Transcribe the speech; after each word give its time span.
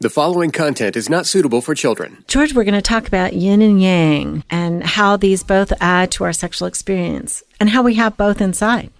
The 0.00 0.10
following 0.10 0.50
content 0.50 0.96
is 0.96 1.08
not 1.08 1.24
suitable 1.24 1.60
for 1.60 1.72
children. 1.72 2.24
George, 2.26 2.52
we're 2.52 2.64
going 2.64 2.74
to 2.74 2.82
talk 2.82 3.06
about 3.06 3.32
yin 3.32 3.62
and 3.62 3.80
yang 3.80 4.42
and 4.50 4.82
how 4.84 5.16
these 5.16 5.44
both 5.44 5.72
add 5.80 6.10
to 6.12 6.24
our 6.24 6.32
sexual 6.32 6.66
experience 6.66 7.44
and 7.60 7.70
how 7.70 7.84
we 7.84 7.94
have 7.94 8.16
both 8.16 8.40
inside. 8.40 8.90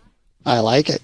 I 0.46 0.60
like 0.60 0.88
it. 0.88 1.02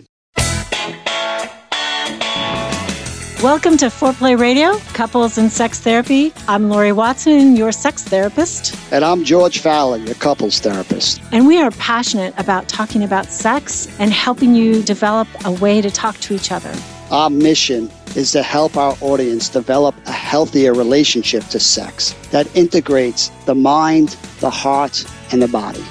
Welcome 3.43 3.77
to 3.79 3.87
Foreplay 3.87 4.39
Radio, 4.39 4.79
Couples 4.93 5.37
and 5.37 5.51
Sex 5.51 5.81
Therapy. 5.81 6.33
I'm 6.47 6.69
Laurie 6.69 6.93
Watson, 6.93 7.57
your 7.57 7.73
sex 7.73 8.05
therapist. 8.05 8.77
And 8.93 9.05
I'm 9.05 9.25
George 9.25 9.59
Faller, 9.59 9.97
your 9.97 10.15
couples 10.15 10.61
therapist. 10.61 11.21
And 11.33 11.49
we 11.49 11.61
are 11.61 11.73
passionate 11.73 12.33
about 12.39 12.69
talking 12.69 13.03
about 13.03 13.27
sex 13.27 13.89
and 13.99 14.13
helping 14.13 14.55
you 14.55 14.85
develop 14.85 15.27
a 15.45 15.51
way 15.51 15.81
to 15.81 15.91
talk 15.91 16.17
to 16.19 16.35
each 16.35 16.53
other. 16.53 16.73
Our 17.11 17.29
mission 17.29 17.91
is 18.15 18.31
to 18.33 18.43
help 18.43 18.77
our 18.77 18.97
audience 19.01 19.49
develop 19.49 19.97
a 20.07 20.13
healthier 20.13 20.75
relationship 20.75 21.45
to 21.47 21.59
sex 21.59 22.15
that 22.31 22.55
integrates 22.57 23.31
the 23.47 23.55
mind, 23.55 24.11
the 24.39 24.51
heart, 24.51 25.05
and 25.33 25.43
the 25.43 25.49
body. 25.49 25.85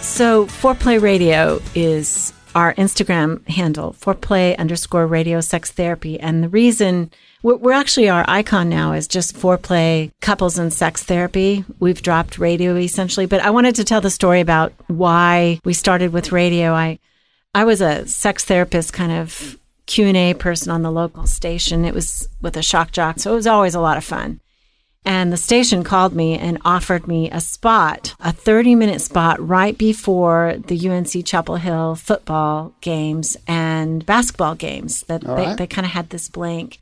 So, 0.00 0.46
Foreplay 0.46 1.00
Radio 1.00 1.60
is 1.74 2.32
our 2.54 2.74
Instagram 2.74 3.46
handle, 3.48 3.94
Foreplay 4.00 4.56
underscore 4.56 5.06
radio 5.06 5.40
sex 5.40 5.70
therapy. 5.70 6.18
And 6.18 6.42
the 6.42 6.48
reason 6.48 7.10
we're, 7.42 7.56
we're, 7.56 7.72
actually 7.72 8.08
our 8.08 8.24
icon 8.26 8.68
now 8.68 8.92
is 8.92 9.06
just 9.06 9.36
Foreplay 9.36 10.10
couples 10.20 10.58
and 10.58 10.72
sex 10.72 11.02
therapy. 11.02 11.64
We've 11.78 12.02
dropped 12.02 12.38
radio 12.38 12.76
essentially, 12.76 13.26
but 13.26 13.40
I 13.40 13.50
wanted 13.50 13.74
to 13.76 13.84
tell 13.84 14.00
the 14.00 14.10
story 14.10 14.40
about 14.40 14.72
why 14.86 15.60
we 15.64 15.72
started 15.72 16.12
with 16.12 16.32
radio. 16.32 16.72
I, 16.72 16.98
I 17.58 17.64
was 17.64 17.80
a 17.80 18.06
sex 18.06 18.44
therapist 18.44 18.92
kind 18.92 19.10
of 19.10 19.58
Q&A 19.86 20.32
person 20.34 20.70
on 20.70 20.82
the 20.82 20.92
local 20.92 21.26
station. 21.26 21.84
It 21.84 21.92
was 21.92 22.28
with 22.40 22.56
a 22.56 22.62
shock 22.62 22.92
jock, 22.92 23.18
so 23.18 23.32
it 23.32 23.34
was 23.34 23.48
always 23.48 23.74
a 23.74 23.80
lot 23.80 23.96
of 23.96 24.04
fun. 24.04 24.38
And 25.04 25.32
the 25.32 25.36
station 25.36 25.82
called 25.82 26.14
me 26.14 26.38
and 26.38 26.58
offered 26.64 27.08
me 27.08 27.28
a 27.32 27.40
spot, 27.40 28.14
a 28.20 28.32
30 28.32 28.76
minute 28.76 29.00
spot 29.00 29.44
right 29.44 29.76
before 29.76 30.54
the 30.68 30.88
UNC 30.88 31.26
Chapel 31.26 31.56
Hill 31.56 31.96
football 31.96 32.74
games 32.80 33.36
and 33.48 34.06
basketball 34.06 34.54
games 34.54 35.02
that 35.08 35.26
All 35.26 35.34
they, 35.34 35.46
right. 35.46 35.58
they 35.58 35.66
kind 35.66 35.84
of 35.84 35.90
had 35.90 36.10
this 36.10 36.28
blank. 36.28 36.78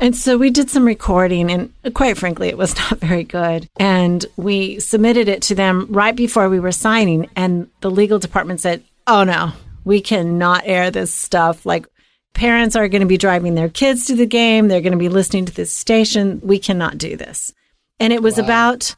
And 0.00 0.16
so 0.16 0.38
we 0.38 0.48
did 0.48 0.70
some 0.70 0.86
recording, 0.86 1.50
and 1.50 1.70
quite 1.92 2.16
frankly, 2.16 2.48
it 2.48 2.56
was 2.56 2.74
not 2.90 2.98
very 2.98 3.24
good. 3.24 3.68
And 3.76 4.24
we 4.38 4.80
submitted 4.80 5.28
it 5.28 5.42
to 5.42 5.54
them 5.54 5.86
right 5.90 6.16
before 6.16 6.48
we 6.48 6.60
were 6.60 6.72
signing. 6.72 7.28
And 7.36 7.68
the 7.82 7.90
legal 7.90 8.18
department 8.18 8.62
said, 8.62 8.82
Oh 9.06 9.24
no, 9.24 9.52
we 9.84 10.00
cannot 10.00 10.62
air 10.66 10.90
this 10.90 11.12
stuff. 11.12 11.66
Like, 11.66 11.86
parents 12.34 12.76
are 12.76 12.88
going 12.88 13.00
to 13.00 13.06
be 13.06 13.18
driving 13.18 13.54
their 13.54 13.68
kids 13.68 14.06
to 14.06 14.16
the 14.16 14.26
game. 14.26 14.68
They're 14.68 14.80
going 14.80 14.92
to 14.92 14.98
be 14.98 15.08
listening 15.08 15.44
to 15.46 15.54
this 15.54 15.72
station. 15.72 16.40
We 16.42 16.58
cannot 16.58 16.98
do 16.98 17.16
this. 17.16 17.52
And 18.00 18.12
it 18.12 18.22
was 18.22 18.38
wow. 18.38 18.44
about, 18.44 18.94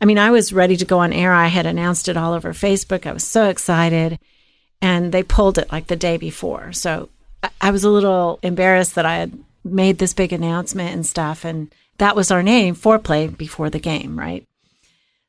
I 0.00 0.04
mean, 0.04 0.18
I 0.18 0.30
was 0.30 0.52
ready 0.52 0.76
to 0.76 0.84
go 0.84 1.00
on 1.00 1.12
air. 1.12 1.32
I 1.32 1.48
had 1.48 1.66
announced 1.66 2.08
it 2.08 2.16
all 2.16 2.32
over 2.32 2.52
Facebook. 2.52 3.06
I 3.06 3.12
was 3.12 3.24
so 3.24 3.48
excited. 3.48 4.18
And 4.80 5.10
they 5.12 5.22
pulled 5.22 5.58
it 5.58 5.72
like 5.72 5.86
the 5.86 5.96
day 5.96 6.16
before. 6.16 6.72
So 6.72 7.08
I 7.60 7.70
was 7.70 7.82
a 7.82 7.90
little 7.90 8.38
embarrassed 8.42 8.94
that 8.94 9.06
I 9.06 9.16
had 9.16 9.32
made 9.64 9.98
this 9.98 10.14
big 10.14 10.32
announcement 10.32 10.94
and 10.94 11.04
stuff. 11.04 11.44
And 11.44 11.74
that 11.98 12.14
was 12.14 12.30
our 12.30 12.42
name, 12.42 12.76
Foreplay, 12.76 13.36
before 13.36 13.70
the 13.70 13.78
game, 13.80 14.18
right? 14.18 14.44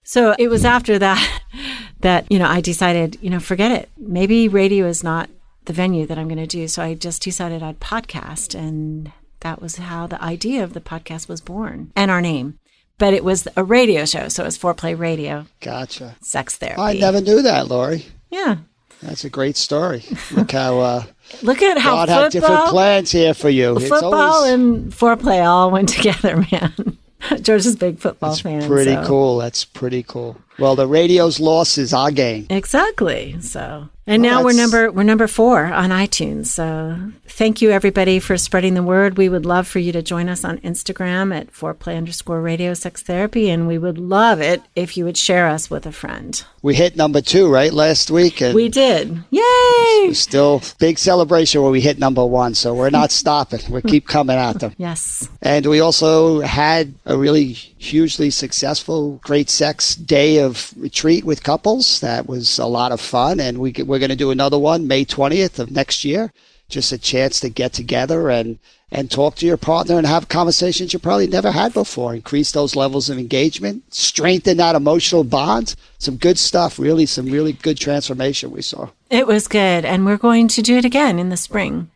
So 0.07 0.33
it 0.39 0.47
was 0.47 0.63
after 0.63 0.97
that 0.99 1.41
that, 1.99 2.31
you 2.31 2.39
know, 2.39 2.47
I 2.47 2.61
decided, 2.61 3.17
you 3.19 3.29
know, 3.29 3.41
forget 3.41 3.73
it. 3.73 3.89
Maybe 3.97 4.47
radio 4.47 4.87
is 4.87 5.03
not 5.03 5.29
the 5.65 5.73
venue 5.73 6.05
that 6.05 6.17
I'm 6.17 6.29
going 6.29 6.37
to 6.37 6.47
do. 6.47 6.69
So 6.69 6.81
I 6.81 6.93
just 6.93 7.21
decided 7.21 7.61
I'd 7.61 7.81
podcast, 7.81 8.57
and 8.57 9.11
that 9.41 9.61
was 9.61 9.75
how 9.75 10.07
the 10.07 10.23
idea 10.23 10.63
of 10.63 10.71
the 10.71 10.79
podcast 10.79 11.27
was 11.27 11.41
born 11.41 11.91
and 11.93 12.09
our 12.09 12.21
name. 12.21 12.57
But 12.97 13.13
it 13.15 13.25
was 13.25 13.49
a 13.57 13.65
radio 13.65 14.05
show, 14.05 14.29
so 14.29 14.43
it 14.43 14.45
was 14.45 14.57
Foreplay 14.57 14.97
Radio. 14.97 15.45
Gotcha. 15.59 16.15
Sex 16.21 16.55
therapy. 16.55 16.81
I 16.81 16.93
never 16.93 17.19
knew 17.19 17.41
that, 17.41 17.67
Laurie. 17.67 18.05
Yeah. 18.29 18.59
That's 19.01 19.25
a 19.25 19.29
great 19.29 19.57
story. 19.57 20.05
Look 20.31 20.53
how 20.53 20.79
uh, 20.79 21.03
look 21.43 21.61
at 21.61 21.77
how 21.77 22.05
God 22.05 22.07
football, 22.07 22.23
had 22.23 22.31
different 22.31 22.69
plans 22.69 23.11
here 23.11 23.33
for 23.33 23.49
you. 23.49 23.77
Football 23.77 24.13
always... 24.15 24.53
and 24.53 24.91
foreplay 24.93 25.45
all 25.45 25.69
went 25.69 25.89
together, 25.97 26.45
man. 26.49 26.96
George 27.41 27.65
is 27.65 27.75
a 27.75 27.77
big 27.77 27.99
football 27.99 28.31
That's 28.31 28.41
fan. 28.41 28.67
Pretty 28.67 28.93
so. 28.93 29.05
cool. 29.05 29.37
That's 29.37 29.65
pretty 29.65 30.03
cool. 30.03 30.37
Well, 30.59 30.75
the 30.75 30.87
radio's 30.87 31.39
loss 31.39 31.77
is 31.77 31.93
our 31.93 32.11
gain. 32.11 32.47
Exactly. 32.49 33.39
So 33.41 33.89
and 34.07 34.23
well, 34.23 34.39
now 34.39 34.43
we're 34.45 34.53
number 34.53 34.91
we're 34.91 35.03
number 35.03 35.27
four 35.27 35.65
on 35.65 35.89
iTunes. 35.89 36.47
So 36.47 36.97
thank 37.25 37.61
you 37.61 37.71
everybody 37.71 38.19
for 38.19 38.37
spreading 38.37 38.73
the 38.73 38.83
word. 38.83 39.17
We 39.17 39.29
would 39.29 39.45
love 39.45 39.67
for 39.67 39.79
you 39.79 39.91
to 39.91 40.01
join 40.01 40.29
us 40.29 40.43
on 40.43 40.57
Instagram 40.59 41.35
at 41.35 41.51
foreplay 41.51 41.97
underscore 41.97 42.41
radio 42.41 42.73
sex 42.73 43.03
therapy, 43.03 43.49
and 43.49 43.67
we 43.67 43.77
would 43.77 43.97
love 43.97 44.41
it 44.41 44.61
if 44.75 44.97
you 44.97 45.05
would 45.05 45.17
share 45.17 45.47
us 45.47 45.69
with 45.69 45.85
a 45.85 45.91
friend. 45.91 46.43
We 46.61 46.75
hit 46.75 46.95
number 46.95 47.21
two 47.21 47.49
right 47.49 47.71
last 47.71 48.09
week, 48.09 48.41
and 48.41 48.55
we 48.55 48.69
did. 48.69 49.23
Yay! 49.29 50.13
Still 50.13 50.61
big 50.79 50.97
celebration 50.97 51.61
where 51.61 51.71
we 51.71 51.81
hit 51.81 51.99
number 51.99 52.25
one. 52.25 52.55
So 52.55 52.73
we're 52.73 52.89
not 52.89 53.11
stopping. 53.21 53.59
We 53.69 53.81
keep 53.81 54.07
coming 54.07 54.37
at 54.37 54.59
them. 54.59 54.73
yes. 54.77 55.29
And 55.41 55.65
we 55.65 55.79
also 55.79 56.41
had 56.41 56.93
a 57.05 57.17
really 57.17 57.53
hugely 57.53 58.29
successful, 58.29 59.19
great 59.23 59.49
sex 59.49 59.95
day 59.95 60.39
of 60.39 60.73
retreat 60.77 61.23
with 61.23 61.43
couples. 61.43 61.99
That 61.99 62.27
was 62.27 62.57
a 62.59 62.65
lot 62.65 62.91
of 62.91 62.99
fun, 62.99 63.39
and 63.39 63.59
we 63.59 63.71
we're 63.97 64.01
going 64.01 64.09
to 64.11 64.15
do 64.15 64.29
another 64.29 64.59
one 64.59 64.85
May 64.85 65.03
20th 65.03 65.57
of 65.57 65.71
next 65.71 66.05
year. 66.05 66.31
Just 66.69 66.91
a 66.91 66.99
chance 66.99 67.39
to 67.39 67.49
get 67.49 67.73
together 67.73 68.29
and 68.29 68.59
and 68.91 69.09
talk 69.09 69.35
to 69.35 69.45
your 69.47 69.57
partner 69.57 69.97
and 69.97 70.05
have 70.05 70.29
conversations 70.29 70.93
you 70.93 70.99
probably 70.99 71.25
never 71.25 71.51
had 71.51 71.73
before. 71.73 72.13
Increase 72.13 72.51
those 72.51 72.75
levels 72.75 73.09
of 73.09 73.17
engagement, 73.17 73.91
strengthen 73.91 74.57
that 74.57 74.75
emotional 74.75 75.23
bond. 75.23 75.75
Some 75.97 76.17
good 76.17 76.37
stuff, 76.37 76.77
really, 76.77 77.07
some 77.07 77.25
really 77.25 77.53
good 77.53 77.77
transformation 77.77 78.51
we 78.51 78.61
saw. 78.61 78.89
It 79.09 79.25
was 79.25 79.47
good, 79.47 79.83
and 79.83 80.05
we're 80.05 80.17
going 80.17 80.47
to 80.49 80.61
do 80.61 80.77
it 80.77 80.85
again 80.85 81.17
in 81.17 81.29
the 81.29 81.37
spring. 81.37 81.89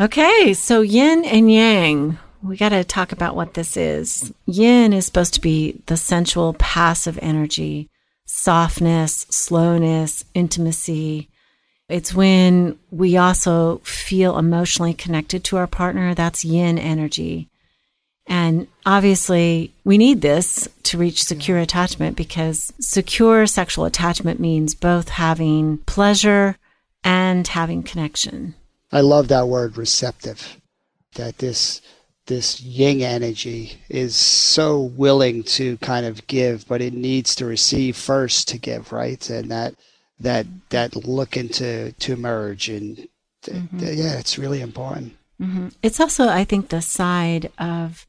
Okay, 0.00 0.54
so 0.54 0.80
yin 0.80 1.26
and 1.26 1.52
yang 1.52 2.18
we 2.42 2.56
got 2.56 2.70
to 2.70 2.82
talk 2.84 3.12
about 3.12 3.36
what 3.36 3.54
this 3.54 3.76
is. 3.76 4.32
Yin 4.46 4.92
is 4.92 5.06
supposed 5.06 5.34
to 5.34 5.40
be 5.40 5.82
the 5.86 5.96
sensual, 5.96 6.54
passive 6.54 7.18
energy, 7.22 7.88
softness, 8.32 9.26
slowness, 9.28 10.24
intimacy. 10.32 11.28
It's 11.88 12.14
when 12.14 12.78
we 12.90 13.18
also 13.18 13.78
feel 13.84 14.38
emotionally 14.38 14.94
connected 14.94 15.44
to 15.44 15.58
our 15.58 15.66
partner. 15.66 16.14
That's 16.14 16.44
yin 16.44 16.78
energy. 16.78 17.50
And 18.26 18.68
obviously, 18.86 19.72
we 19.84 19.98
need 19.98 20.22
this 20.22 20.66
to 20.84 20.96
reach 20.96 21.22
secure 21.22 21.58
attachment 21.58 22.16
because 22.16 22.72
secure 22.80 23.46
sexual 23.46 23.84
attachment 23.84 24.40
means 24.40 24.74
both 24.74 25.10
having 25.10 25.78
pleasure 25.78 26.56
and 27.04 27.46
having 27.46 27.82
connection. 27.82 28.54
I 28.90 29.02
love 29.02 29.28
that 29.28 29.48
word 29.48 29.76
receptive. 29.76 30.56
That 31.16 31.36
this 31.38 31.82
this 32.26 32.60
yin 32.60 33.00
energy 33.00 33.80
is 33.88 34.14
so 34.14 34.80
willing 34.80 35.42
to 35.42 35.76
kind 35.78 36.06
of 36.06 36.26
give, 36.26 36.66
but 36.68 36.80
it 36.80 36.94
needs 36.94 37.34
to 37.36 37.46
receive 37.46 37.96
first 37.96 38.48
to 38.48 38.58
give, 38.58 38.92
right? 38.92 39.28
And 39.28 39.50
that 39.50 39.74
that 40.20 40.46
that 40.70 40.94
looking 40.96 41.48
to 41.50 41.92
to 41.92 42.16
merge 42.16 42.68
and 42.68 43.08
mm-hmm. 43.44 43.78
yeah, 43.78 44.18
it's 44.18 44.38
really 44.38 44.60
important. 44.60 45.16
Mm-hmm. 45.40 45.68
It's 45.82 45.98
also, 45.98 46.28
I 46.28 46.44
think, 46.44 46.68
the 46.68 46.82
side 46.82 47.50
of 47.58 48.06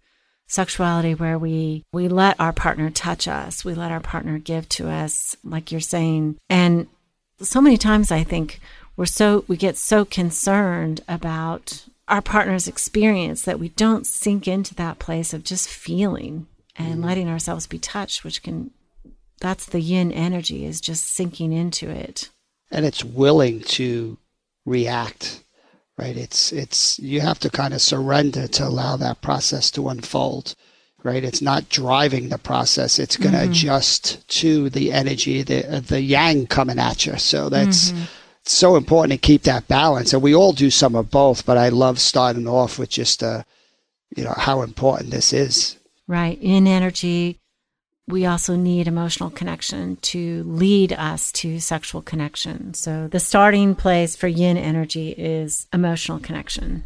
sexuality 0.47 1.15
where 1.15 1.39
we 1.39 1.83
we 1.91 2.07
let 2.07 2.39
our 2.39 2.53
partner 2.53 2.91
touch 2.91 3.27
us, 3.27 3.65
we 3.65 3.73
let 3.73 3.91
our 3.91 3.99
partner 3.99 4.37
give 4.37 4.69
to 4.69 4.89
us, 4.89 5.35
like 5.43 5.71
you're 5.71 5.81
saying, 5.81 6.37
and 6.49 6.87
so 7.41 7.59
many 7.59 7.77
times 7.77 8.11
I 8.11 8.23
think 8.23 8.59
we're 8.95 9.05
so 9.05 9.43
we 9.47 9.57
get 9.57 9.77
so 9.77 10.05
concerned 10.05 11.01
about 11.07 11.85
our 12.07 12.21
partner's 12.21 12.67
experience 12.67 13.43
that 13.43 13.59
we 13.59 13.69
don't 13.69 14.05
sink 14.05 14.47
into 14.47 14.75
that 14.75 14.99
place 14.99 15.33
of 15.33 15.43
just 15.43 15.69
feeling 15.69 16.47
and 16.75 17.01
mm. 17.01 17.05
letting 17.05 17.29
ourselves 17.29 17.67
be 17.67 17.79
touched, 17.79 18.23
which 18.23 18.43
can 18.43 18.71
that's 19.39 19.65
the 19.65 19.81
yin 19.81 20.11
energy 20.11 20.65
is 20.65 20.79
just 20.79 21.07
sinking 21.07 21.51
into 21.51 21.89
it. 21.89 22.29
And 22.71 22.85
it's 22.85 23.03
willing 23.03 23.61
to 23.61 24.17
react, 24.65 25.43
right? 25.97 26.15
It's 26.15 26.51
it's 26.51 26.99
you 26.99 27.21
have 27.21 27.39
to 27.39 27.49
kind 27.49 27.73
of 27.73 27.81
surrender 27.81 28.47
to 28.47 28.67
allow 28.67 28.95
that 28.97 29.21
process 29.21 29.71
to 29.71 29.89
unfold. 29.89 30.55
Right, 31.03 31.25
it's 31.25 31.41
not 31.41 31.67
driving 31.67 32.29
the 32.29 32.37
process; 32.37 32.97
it's 32.97 33.17
going 33.17 33.33
to 33.33 33.39
mm-hmm. 33.39 33.51
adjust 33.51 34.25
to 34.39 34.69
the 34.69 34.93
energy, 34.93 35.43
the 35.43 35.83
the 35.85 35.99
yang 35.99 36.47
coming 36.47 36.79
at 36.79 37.05
you. 37.05 37.17
So 37.17 37.49
that's 37.49 37.91
mm-hmm 37.91 38.03
so 38.45 38.75
important 38.75 39.11
to 39.11 39.25
keep 39.25 39.43
that 39.43 39.67
balance. 39.67 40.13
And 40.13 40.21
we 40.21 40.35
all 40.35 40.53
do 40.53 40.69
some 40.69 40.95
of 40.95 41.09
both, 41.09 41.45
but 41.45 41.57
I 41.57 41.69
love 41.69 41.99
starting 41.99 42.47
off 42.47 42.77
with 42.77 42.89
just, 42.89 43.23
uh, 43.23 43.43
you 44.15 44.23
know, 44.23 44.33
how 44.35 44.61
important 44.61 45.11
this 45.11 45.33
is. 45.33 45.77
Right. 46.07 46.37
In 46.41 46.67
energy, 46.67 47.39
we 48.07 48.25
also 48.25 48.55
need 48.55 48.87
emotional 48.87 49.29
connection 49.29 49.95
to 49.97 50.43
lead 50.43 50.91
us 50.93 51.31
to 51.33 51.59
sexual 51.59 52.01
connection. 52.01 52.73
So 52.73 53.07
the 53.07 53.19
starting 53.19 53.75
place 53.75 54.15
for 54.15 54.27
yin 54.27 54.57
energy 54.57 55.11
is 55.11 55.67
emotional 55.71 56.19
connection. 56.19 56.83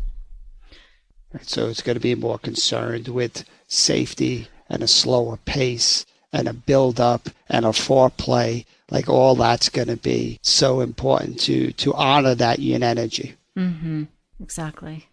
So 1.41 1.67
it's 1.67 1.81
going 1.81 1.95
to 1.95 2.01
be 2.01 2.15
more 2.15 2.39
concerned 2.39 3.07
with 3.07 3.43
safety 3.67 4.47
and 4.69 4.83
a 4.83 4.87
slower 4.87 5.37
pace 5.37 6.05
and 6.31 6.47
a 6.47 6.53
build 6.53 6.99
up 6.99 7.29
and 7.49 7.65
a 7.65 7.69
foreplay 7.69 8.65
like 8.89 9.09
all 9.09 9.35
that's 9.35 9.69
going 9.69 9.89
to 9.89 9.97
be 9.97 10.39
so 10.41 10.81
important 10.81 11.39
to 11.41 11.71
to 11.73 11.93
honor 11.93 12.35
that 12.35 12.59
yin 12.59 12.83
energy. 12.83 13.35
Mm-hmm. 13.57 14.03
Exactly. 14.41 15.07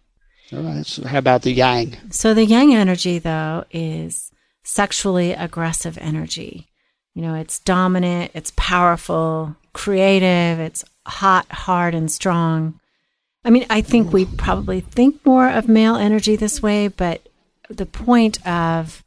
All 0.53 0.61
right. 0.61 0.85
So 0.85 1.07
how 1.07 1.17
about 1.17 1.41
the 1.41 1.51
yang? 1.51 1.97
So 2.11 2.33
the 2.33 2.45
yang 2.45 2.73
energy, 2.73 3.19
though, 3.19 3.65
is 3.71 4.31
sexually 4.63 5.33
aggressive 5.33 5.97
energy. 5.99 6.67
You 7.13 7.21
know, 7.21 7.35
it's 7.35 7.59
dominant, 7.59 8.31
it's 8.33 8.51
powerful, 8.57 9.55
creative, 9.73 10.59
it's 10.59 10.83
hot, 11.05 11.49
hard, 11.49 11.95
and 11.95 12.11
strong. 12.11 12.79
I 13.45 13.51
mean, 13.51 13.65
I 13.69 13.81
think 13.81 14.11
we 14.11 14.25
probably 14.25 14.81
think 14.81 15.25
more 15.25 15.49
of 15.49 15.69
male 15.69 15.95
energy 15.95 16.35
this 16.35 16.61
way, 16.61 16.89
but 16.89 17.27
the 17.69 17.85
point 17.85 18.45
of 18.45 19.03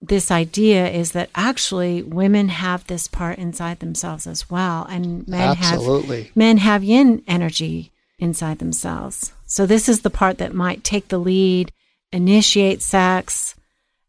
this 0.00 0.30
idea 0.30 0.88
is 0.88 1.12
that 1.12 1.30
actually 1.34 2.02
women 2.02 2.48
have 2.48 2.86
this 2.86 3.08
part 3.08 3.38
inside 3.38 3.80
themselves 3.80 4.26
as 4.26 4.48
well 4.48 4.86
and 4.88 5.26
men 5.26 5.56
Absolutely. 5.58 6.24
have 6.24 6.36
men 6.36 6.58
have 6.58 6.84
yin 6.84 7.22
energy 7.26 7.90
inside 8.18 8.58
themselves. 8.58 9.32
So 9.46 9.66
this 9.66 9.88
is 9.88 10.02
the 10.02 10.10
part 10.10 10.38
that 10.38 10.54
might 10.54 10.84
take 10.84 11.08
the 11.08 11.18
lead 11.18 11.72
initiate 12.12 12.82
sex. 12.82 13.54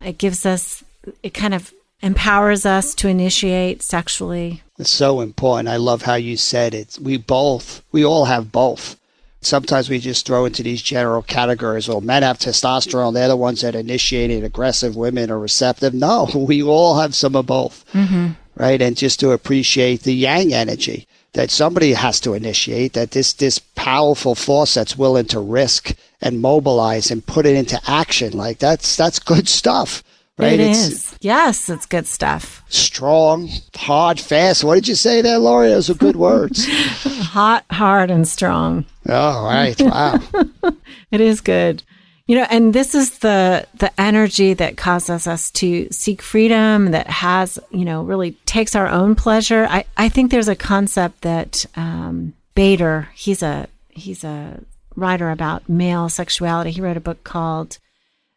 It 0.02 0.18
gives 0.18 0.46
us 0.46 0.84
it 1.24 1.34
kind 1.34 1.54
of 1.54 1.74
empowers 2.02 2.66
us 2.66 2.94
to 2.96 3.08
initiate 3.08 3.82
sexually. 3.82 4.62
It's 4.78 4.90
so 4.90 5.22
important. 5.22 5.70
I 5.70 5.78
love 5.78 6.04
how 6.04 6.16
you 6.16 6.38
said 6.38 6.74
it. 6.74 6.98
We 7.02 7.18
both 7.18 7.84
we 7.92 8.06
all 8.06 8.26
have 8.26 8.52
both 8.52 8.99
Sometimes 9.42 9.90
we 9.90 10.00
just 10.00 10.26
throw 10.26 10.46
into 10.46 10.64
these 10.64 10.82
general 10.82 11.22
categories. 11.22 11.88
Well, 11.88 12.02
men 12.02 12.24
have 12.24 12.40
testosterone; 12.40 13.14
they're 13.14 13.28
the 13.28 13.38
ones 13.38 13.62
that 13.62 13.76
initiate 13.76 14.32
it. 14.32 14.44
Aggressive 14.44 14.96
women 14.96 15.32
are 15.32 15.40
receptive. 15.40 15.94
No, 15.94 16.30
we 16.36 16.62
all 16.62 17.00
have 17.00 17.16
some 17.16 17.36
of 17.36 17.46
both, 17.46 17.86
mm-hmm. 17.94 18.30
right? 18.56 18.82
And 18.82 18.98
just 18.98 19.20
to 19.22 19.32
appreciate 19.32 20.04
the 20.04 20.14
yang 20.14 20.54
energy 20.54 21.08
that 21.34 21.52
somebody 21.52 21.94
has 21.94 22.20
to 22.22 22.34
initiate. 22.34 22.94
That 22.94 23.12
this 23.12 23.34
this 23.34 23.60
powerful 23.60 24.36
force 24.36 24.74
that's 24.74 24.98
willing 24.98 25.26
to 25.28 25.40
risk 25.40 25.96
and 26.22 26.42
mobilize 26.42 27.12
and 27.12 27.26
put 27.26 27.46
it 27.46 27.56
into 27.56 27.80
action. 27.88 28.34
Like 28.34 28.60
that's 28.60 28.96
that's 28.96 29.20
good 29.20 29.48
stuff. 29.48 30.04
Right? 30.38 30.54
It 30.54 30.70
it's, 30.70 30.88
is. 30.88 31.18
Yes, 31.20 31.70
it's 31.70 31.86
good 31.86 32.08
stuff. 32.08 32.64
Strong, 32.70 33.50
hard, 33.76 34.22
fast. 34.22 34.64
What 34.64 34.76
did 34.76 34.88
you 34.88 34.96
say 34.96 35.22
there, 35.22 35.38
Laurie? 35.38 35.68
Those 35.68 35.90
are 35.90 35.96
good 35.96 36.16
words. 36.16 36.66
Hot, 37.34 37.66
hard, 37.72 38.10
and 38.10 38.26
strong. 38.26 38.86
Oh, 39.10 39.44
right. 39.44 39.80
Wow. 39.82 40.20
it 41.12 41.22
is 41.22 41.42
good. 41.42 41.84
You 42.28 42.36
know, 42.36 42.48
and 42.52 42.74
this 42.74 42.94
is 42.94 43.20
the 43.20 43.66
the 43.80 43.92
energy 44.00 44.54
that 44.54 44.78
causes 44.78 45.26
us 45.26 45.50
to 45.52 45.88
seek 45.90 46.22
freedom, 46.22 46.92
that 46.92 47.08
has, 47.08 47.58
you 47.72 47.84
know, 47.84 48.04
really 48.04 48.34
takes 48.46 48.76
our 48.76 48.88
own 48.88 49.16
pleasure. 49.16 49.66
I, 49.68 49.86
I 49.98 50.10
think 50.10 50.30
there's 50.30 50.48
a 50.48 50.56
concept 50.56 51.22
that 51.22 51.66
um, 51.76 52.34
Bader, 52.54 53.10
he's 53.16 53.42
a 53.42 53.68
he's 53.90 54.24
a 54.24 54.62
writer 54.96 55.32
about 55.32 55.68
male 55.68 56.08
sexuality. 56.08 56.72
He 56.72 56.82
wrote 56.82 56.98
a 56.98 57.02
book 57.02 57.24
called 57.24 57.80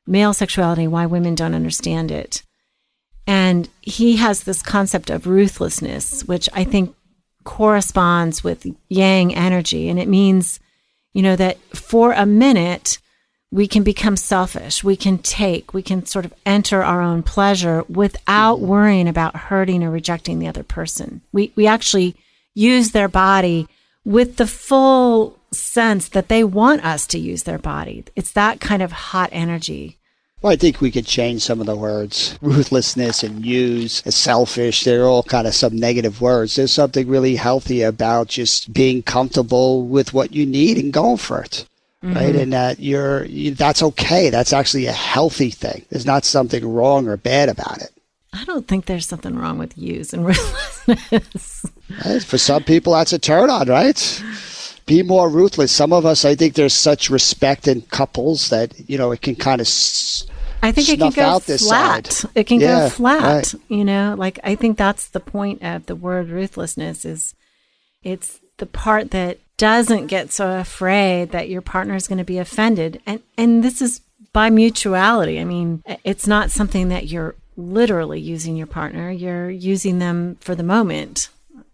male 0.06 0.32
sexuality, 0.32 0.88
why 0.88 1.06
women 1.06 1.34
don't 1.34 1.54
understand 1.54 2.10
it. 2.10 2.42
And 3.26 3.68
he 3.80 4.16
has 4.16 4.44
this 4.44 4.62
concept 4.62 5.10
of 5.10 5.26
ruthlessness, 5.26 6.24
which 6.24 6.48
I 6.52 6.64
think 6.64 6.94
corresponds 7.44 8.42
with 8.42 8.66
yang 8.88 9.34
energy. 9.34 9.88
And 9.88 9.98
it 9.98 10.08
means, 10.08 10.60
you 11.12 11.22
know, 11.22 11.36
that 11.36 11.58
for 11.74 12.12
a 12.12 12.26
minute, 12.26 12.98
we 13.50 13.68
can 13.68 13.82
become 13.82 14.16
selfish. 14.16 14.82
We 14.82 14.96
can 14.96 15.18
take, 15.18 15.74
we 15.74 15.82
can 15.82 16.06
sort 16.06 16.24
of 16.24 16.32
enter 16.46 16.82
our 16.82 17.02
own 17.02 17.22
pleasure 17.22 17.84
without 17.88 18.56
mm-hmm. 18.56 18.66
worrying 18.66 19.08
about 19.08 19.36
hurting 19.36 19.84
or 19.84 19.90
rejecting 19.90 20.38
the 20.38 20.48
other 20.48 20.62
person. 20.62 21.20
We, 21.32 21.52
we 21.54 21.66
actually 21.66 22.16
use 22.54 22.90
their 22.90 23.08
body 23.08 23.68
with 24.04 24.36
the 24.36 24.46
full 24.46 25.38
sense 25.52 26.08
that 26.08 26.28
they 26.28 26.42
want 26.42 26.84
us 26.84 27.06
to 27.08 27.18
use 27.18 27.42
their 27.42 27.58
body. 27.58 28.04
It's 28.16 28.32
that 28.32 28.58
kind 28.60 28.82
of 28.82 28.92
hot 28.92 29.28
energy. 29.32 29.98
Well, 30.42 30.52
I 30.52 30.56
think 30.56 30.80
we 30.80 30.90
could 30.90 31.06
change 31.06 31.42
some 31.42 31.60
of 31.60 31.66
the 31.66 31.76
words. 31.76 32.36
Ruthlessness 32.42 33.22
and 33.22 33.46
use, 33.46 34.02
selfish, 34.12 34.82
they're 34.82 35.04
all 35.04 35.22
kind 35.22 35.46
of 35.46 35.54
some 35.54 35.76
negative 35.76 36.20
words. 36.20 36.56
There's 36.56 36.72
something 36.72 37.06
really 37.06 37.36
healthy 37.36 37.82
about 37.82 38.26
just 38.26 38.72
being 38.72 39.04
comfortable 39.04 39.86
with 39.86 40.12
what 40.12 40.32
you 40.32 40.44
need 40.44 40.78
and 40.78 40.92
going 40.92 41.18
for 41.18 41.42
it. 41.42 41.64
Mm-hmm. 42.02 42.14
Right. 42.16 42.34
And 42.34 42.52
that 42.52 42.80
you're, 42.80 43.24
you, 43.26 43.54
that's 43.54 43.84
okay. 43.84 44.30
That's 44.30 44.52
actually 44.52 44.86
a 44.86 44.92
healthy 44.92 45.50
thing. 45.50 45.86
There's 45.90 46.06
not 46.06 46.24
something 46.24 46.66
wrong 46.66 47.06
or 47.06 47.16
bad 47.16 47.48
about 47.48 47.80
it. 47.80 47.90
I 48.32 48.44
don't 48.44 48.66
think 48.66 48.86
there's 48.86 49.06
something 49.06 49.36
wrong 49.36 49.58
with 49.58 49.78
use 49.78 50.12
and 50.12 50.26
ruthlessness. 50.26 51.66
Right? 52.04 52.22
For 52.24 52.38
some 52.38 52.64
people, 52.64 52.94
that's 52.94 53.12
a 53.12 53.18
turn 53.20 53.48
on, 53.48 53.68
right? 53.68 54.22
be 54.86 55.02
more 55.02 55.28
ruthless. 55.28 55.70
Some 55.70 55.92
of 55.92 56.04
us, 56.04 56.24
I 56.24 56.34
think, 56.34 56.54
there's 56.54 56.74
such 56.74 57.10
respect 57.10 57.68
in 57.68 57.82
couples 57.82 58.50
that 58.50 58.72
you 58.88 58.98
know 58.98 59.12
it 59.12 59.22
can 59.22 59.36
kind 59.36 59.60
of. 59.60 59.66
S- 59.66 60.26
I 60.62 60.70
think 60.72 60.88
it 60.88 60.98
can 61.00 61.10
go 61.10 61.40
flat. 61.40 62.24
It 62.34 62.44
can 62.44 62.60
yeah, 62.60 62.84
go 62.84 62.88
flat. 62.88 63.52
Right. 63.52 63.62
You 63.68 63.84
know, 63.84 64.14
like 64.16 64.38
I 64.44 64.54
think 64.54 64.78
that's 64.78 65.08
the 65.08 65.20
point 65.20 65.62
of 65.62 65.86
the 65.86 65.96
word 65.96 66.28
ruthlessness 66.28 67.04
is, 67.04 67.34
it's 68.02 68.40
the 68.58 68.66
part 68.66 69.10
that 69.10 69.38
doesn't 69.56 70.06
get 70.06 70.32
so 70.32 70.58
afraid 70.58 71.30
that 71.32 71.48
your 71.48 71.62
partner 71.62 71.94
is 71.94 72.08
going 72.08 72.18
to 72.18 72.24
be 72.24 72.38
offended, 72.38 73.00
and 73.06 73.20
and 73.36 73.62
this 73.62 73.82
is 73.82 74.00
by 74.32 74.50
mutuality. 74.50 75.38
I 75.40 75.44
mean, 75.44 75.82
it's 76.04 76.26
not 76.26 76.50
something 76.50 76.88
that 76.88 77.06
you're 77.06 77.34
literally 77.56 78.20
using 78.20 78.56
your 78.56 78.66
partner. 78.66 79.10
You're 79.10 79.50
using 79.50 79.98
them 79.98 80.36
for 80.40 80.54
the 80.54 80.62
moment, 80.62 81.28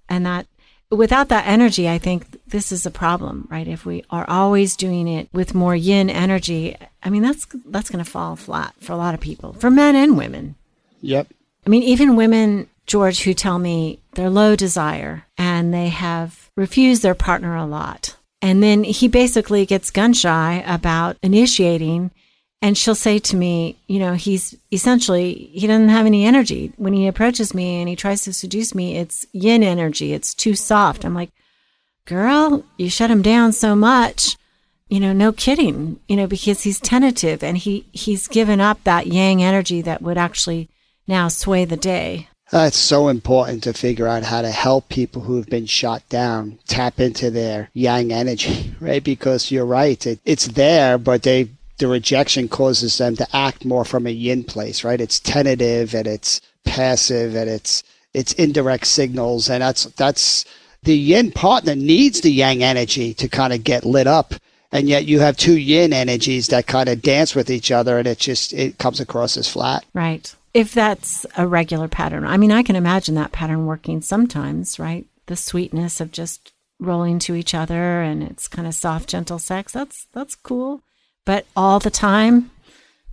and 0.09 0.27
that 0.27 0.47
without 0.91 1.29
that 1.29 1.47
energy, 1.47 1.89
I 1.89 1.99
think 1.99 2.41
this 2.47 2.73
is 2.73 2.87
a 2.87 2.91
problem, 2.91 3.47
right? 3.51 3.69
If 3.69 3.85
we 3.85 4.05
are 4.11 4.29
always 4.29 4.77
doing 4.77 5.07
it 5.09 5.29
with 5.33 5.55
more 5.55 5.77
yin 5.77 6.09
energy, 6.09 6.77
I 7.03 7.11
mean, 7.11 7.23
that's 7.23 7.47
that's 7.67 7.91
going 7.91 8.05
to 8.05 8.11
fall 8.11 8.37
flat 8.37 8.75
for 8.81 8.93
a 8.93 8.97
lot 8.97 9.15
of 9.15 9.21
people, 9.21 9.53
for 9.55 9.71
men 9.71 9.95
and 9.95 10.17
women. 10.17 10.55
Yep. 11.01 11.29
I 11.67 11.71
mean, 11.71 11.83
even 11.83 12.17
women, 12.17 12.69
George, 12.87 13.23
who 13.23 13.35
tell 13.35 13.59
me 13.59 14.01
they're 14.15 14.31
low 14.31 14.57
desire 14.57 15.27
and 15.37 15.73
they 15.73 15.89
have 15.89 16.51
refused 16.57 17.03
their 17.03 17.15
partner 17.15 17.55
a 17.55 17.67
lot. 17.67 18.17
And 18.41 18.63
then 18.63 18.85
he 18.85 19.09
basically 19.09 19.67
gets 19.67 19.91
gun 19.91 20.13
shy 20.13 20.63
about 20.67 21.17
initiating 21.23 22.13
And 22.61 22.77
she'll 22.77 22.97
say 22.97 23.21
to 23.21 23.37
me, 23.37 23.79
you 23.87 24.01
know, 24.01 24.15
he's 24.15 24.57
essentially, 24.73 25.51
he 25.53 25.67
doesn't 25.67 25.91
have 25.91 26.07
any 26.07 26.25
energy. 26.25 26.73
When 26.77 26.93
he 26.93 27.07
approaches 27.07 27.55
me 27.55 27.81
and 27.81 27.89
he 27.89 27.95
tries 27.95 28.23
to 28.23 28.33
seduce 28.33 28.75
me, 28.75 28.97
it's 28.97 29.27
yin 29.33 29.63
energy. 29.63 30.13
It's 30.13 30.35
too 30.35 30.55
soft. 30.55 31.05
I'm 31.05 31.15
like, 31.15 31.31
girl, 32.05 32.65
you 32.77 32.91
shut 32.91 33.11
him 33.11 33.23
down 33.23 33.53
so 33.53 33.77
much. 33.77 34.37
You 34.89 34.99
know, 34.99 35.13
no 35.13 35.33
kidding, 35.33 36.01
you 36.09 36.17
know, 36.17 36.27
because 36.27 36.63
he's 36.63 36.81
tentative 36.81 37.45
and 37.45 37.59
he, 37.59 37.85
he's 37.93 38.27
given 38.27 38.61
up 38.61 38.83
that 38.85 39.07
yang 39.07 39.43
energy 39.43 39.83
that 39.83 40.03
would 40.03 40.19
actually 40.19 40.69
now 41.07 41.29
sway 41.29 41.65
the 41.65 41.77
day. 41.77 42.29
It's 42.51 42.79
so 42.79 43.09
important 43.09 43.63
to 43.65 43.75
figure 43.75 44.09
out 44.09 44.23
how 44.23 44.41
to 44.41 44.51
help 44.51 44.89
people 44.89 45.23
who 45.23 45.37
have 45.37 45.47
been 45.47 45.67
shot 45.67 46.09
down 46.09 46.59
tap 46.67 46.99
into 46.99 47.31
their 47.31 47.69
yang 47.75 48.11
energy, 48.11 48.75
right? 48.81 49.05
Because 49.05 49.51
you're 49.51 49.67
right, 49.67 50.05
it, 50.07 50.21
it's 50.25 50.49
there, 50.49 50.97
but 50.97 51.23
they 51.23 51.51
the 51.79 51.89
rejection 51.89 52.49
causes 52.49 52.99
them 52.99 53.17
to 53.17 53.37
act 53.37 53.65
more 53.65 53.85
from 53.85 54.07
a 54.07 54.11
yin 54.11 54.45
place, 54.45 54.85
right? 54.85 55.01
It's 55.01 55.21
tentative 55.21 55.95
and 55.95 56.07
it's 56.07 56.41
passive 56.65 57.35
and 57.35 57.49
it's 57.49 57.83
it's 58.15 58.33
indirect 58.35 58.87
signals, 58.87 59.51
and 59.51 59.63
that's 59.63 59.85
that's 59.85 60.45
the 60.83 60.97
yin 60.97 61.33
partner 61.33 61.75
needs 61.75 62.21
the 62.21 62.33
yang 62.33 62.63
energy 62.63 63.15
to 63.15 63.29
kind 63.29 63.53
of 63.53 63.65
get 63.65 63.85
lit 63.85 64.07
up 64.07 64.35
and 64.71 64.89
yet 64.89 65.07
you 65.07 65.19
have 65.19 65.37
two 65.37 65.57
yin 65.57 65.93
energies 65.93 66.49
that 66.49 66.67
kind 66.67 66.89
of 66.89 67.03
dance 67.03 67.35
with 67.35 67.51
each 67.51 67.73
other 67.73 67.99
and 67.99 68.07
it 68.07 68.19
just 68.19 68.53
it 68.53 68.79
comes 68.79 69.01
across 69.01 69.37
as 69.37 69.51
flat 69.51 69.85
right 69.93 70.37
if 70.55 70.73
that's 70.73 71.27
a 71.37 71.47
regular 71.47 71.89
pattern. 71.89 72.25
I 72.25 72.37
mean, 72.37 72.53
I 72.53 72.63
can 72.63 72.77
imagine 72.77 73.15
that 73.15 73.33
pattern 73.33 73.67
working 73.67 74.01
sometimes, 74.01 74.79
right? 74.79 75.07
The 75.27 75.37
sweetness 75.37 76.01
of 76.01 76.11
just 76.11 76.53
rolling 76.81 77.19
to 77.21 77.35
each 77.35 77.55
other 77.55 78.03
and 78.03 78.23
it's 78.23 78.49
kind 78.49 78.67
of 78.67 78.75
soft, 78.75 79.09
gentle 79.09 79.39
sex. 79.39 79.73
That's 79.73 80.07
that's 80.13 80.35
cool. 80.35 80.83
But 81.29 81.45
all 81.55 81.79
the 81.79 81.91
time, 81.91 82.51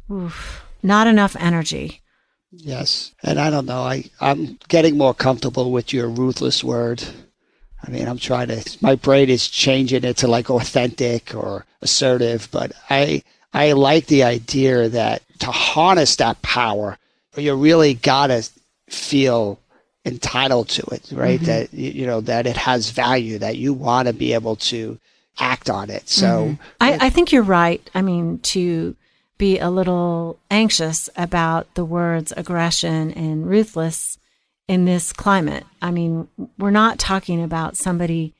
oof, 0.09 0.63
not 0.81 1.05
enough 1.05 1.35
energy. 1.37 1.99
Yes. 2.49 3.11
And 3.21 3.37
I 3.37 3.49
don't 3.49 3.65
know, 3.65 3.81
I, 3.81 4.05
I'm 4.21 4.57
getting 4.69 4.97
more 4.97 5.13
comfortable 5.13 5.69
with 5.69 5.91
your 5.91 6.07
ruthless 6.07 6.63
word. 6.63 7.03
I 7.83 7.89
mean, 7.89 8.07
I'm 8.07 8.17
trying 8.17 8.47
to 8.47 8.77
my 8.79 8.95
brain 8.95 9.29
is 9.29 9.49
changing 9.49 10.05
it 10.05 10.15
to 10.19 10.29
like 10.29 10.49
authentic 10.49 11.35
or 11.35 11.65
assertive, 11.81 12.47
but 12.51 12.71
I 12.89 13.21
I 13.53 13.73
like 13.73 14.05
the 14.05 14.23
idea 14.23 14.87
that 14.87 15.21
to 15.39 15.47
harness 15.47 16.15
that 16.15 16.41
power 16.41 16.97
you 17.35 17.53
really 17.53 17.95
gotta 17.95 18.47
feel 18.89 19.59
entitled 20.05 20.69
to 20.69 20.83
it, 20.93 21.11
right? 21.11 21.41
Mm-hmm. 21.41 21.45
That 21.47 21.73
you 21.73 22.05
know 22.05 22.21
that 22.21 22.47
it 22.47 22.55
has 22.55 22.91
value, 22.91 23.39
that 23.39 23.57
you 23.57 23.73
want 23.73 24.07
to 24.07 24.13
be 24.13 24.31
able 24.31 24.55
to 24.71 24.97
act 25.39 25.69
on 25.69 25.89
it. 25.89 26.07
So 26.09 26.25
mm-hmm. 26.25 26.63
I, 26.79 27.07
I 27.07 27.09
think 27.09 27.31
you're 27.31 27.43
right. 27.43 27.87
I 27.93 28.01
mean, 28.01 28.39
to 28.39 28.95
be 29.37 29.59
a 29.59 29.69
little 29.69 30.39
anxious 30.49 31.09
about 31.17 31.73
the 31.75 31.85
words 31.85 32.33
aggression 32.37 33.11
and 33.11 33.47
ruthless 33.47 34.17
in 34.67 34.85
this 34.85 35.13
climate. 35.13 35.65
I 35.81 35.91
mean, 35.91 36.27
we're 36.57 36.71
not 36.71 36.99
talking 36.99 37.43
about 37.43 37.77
somebody 37.77 38.33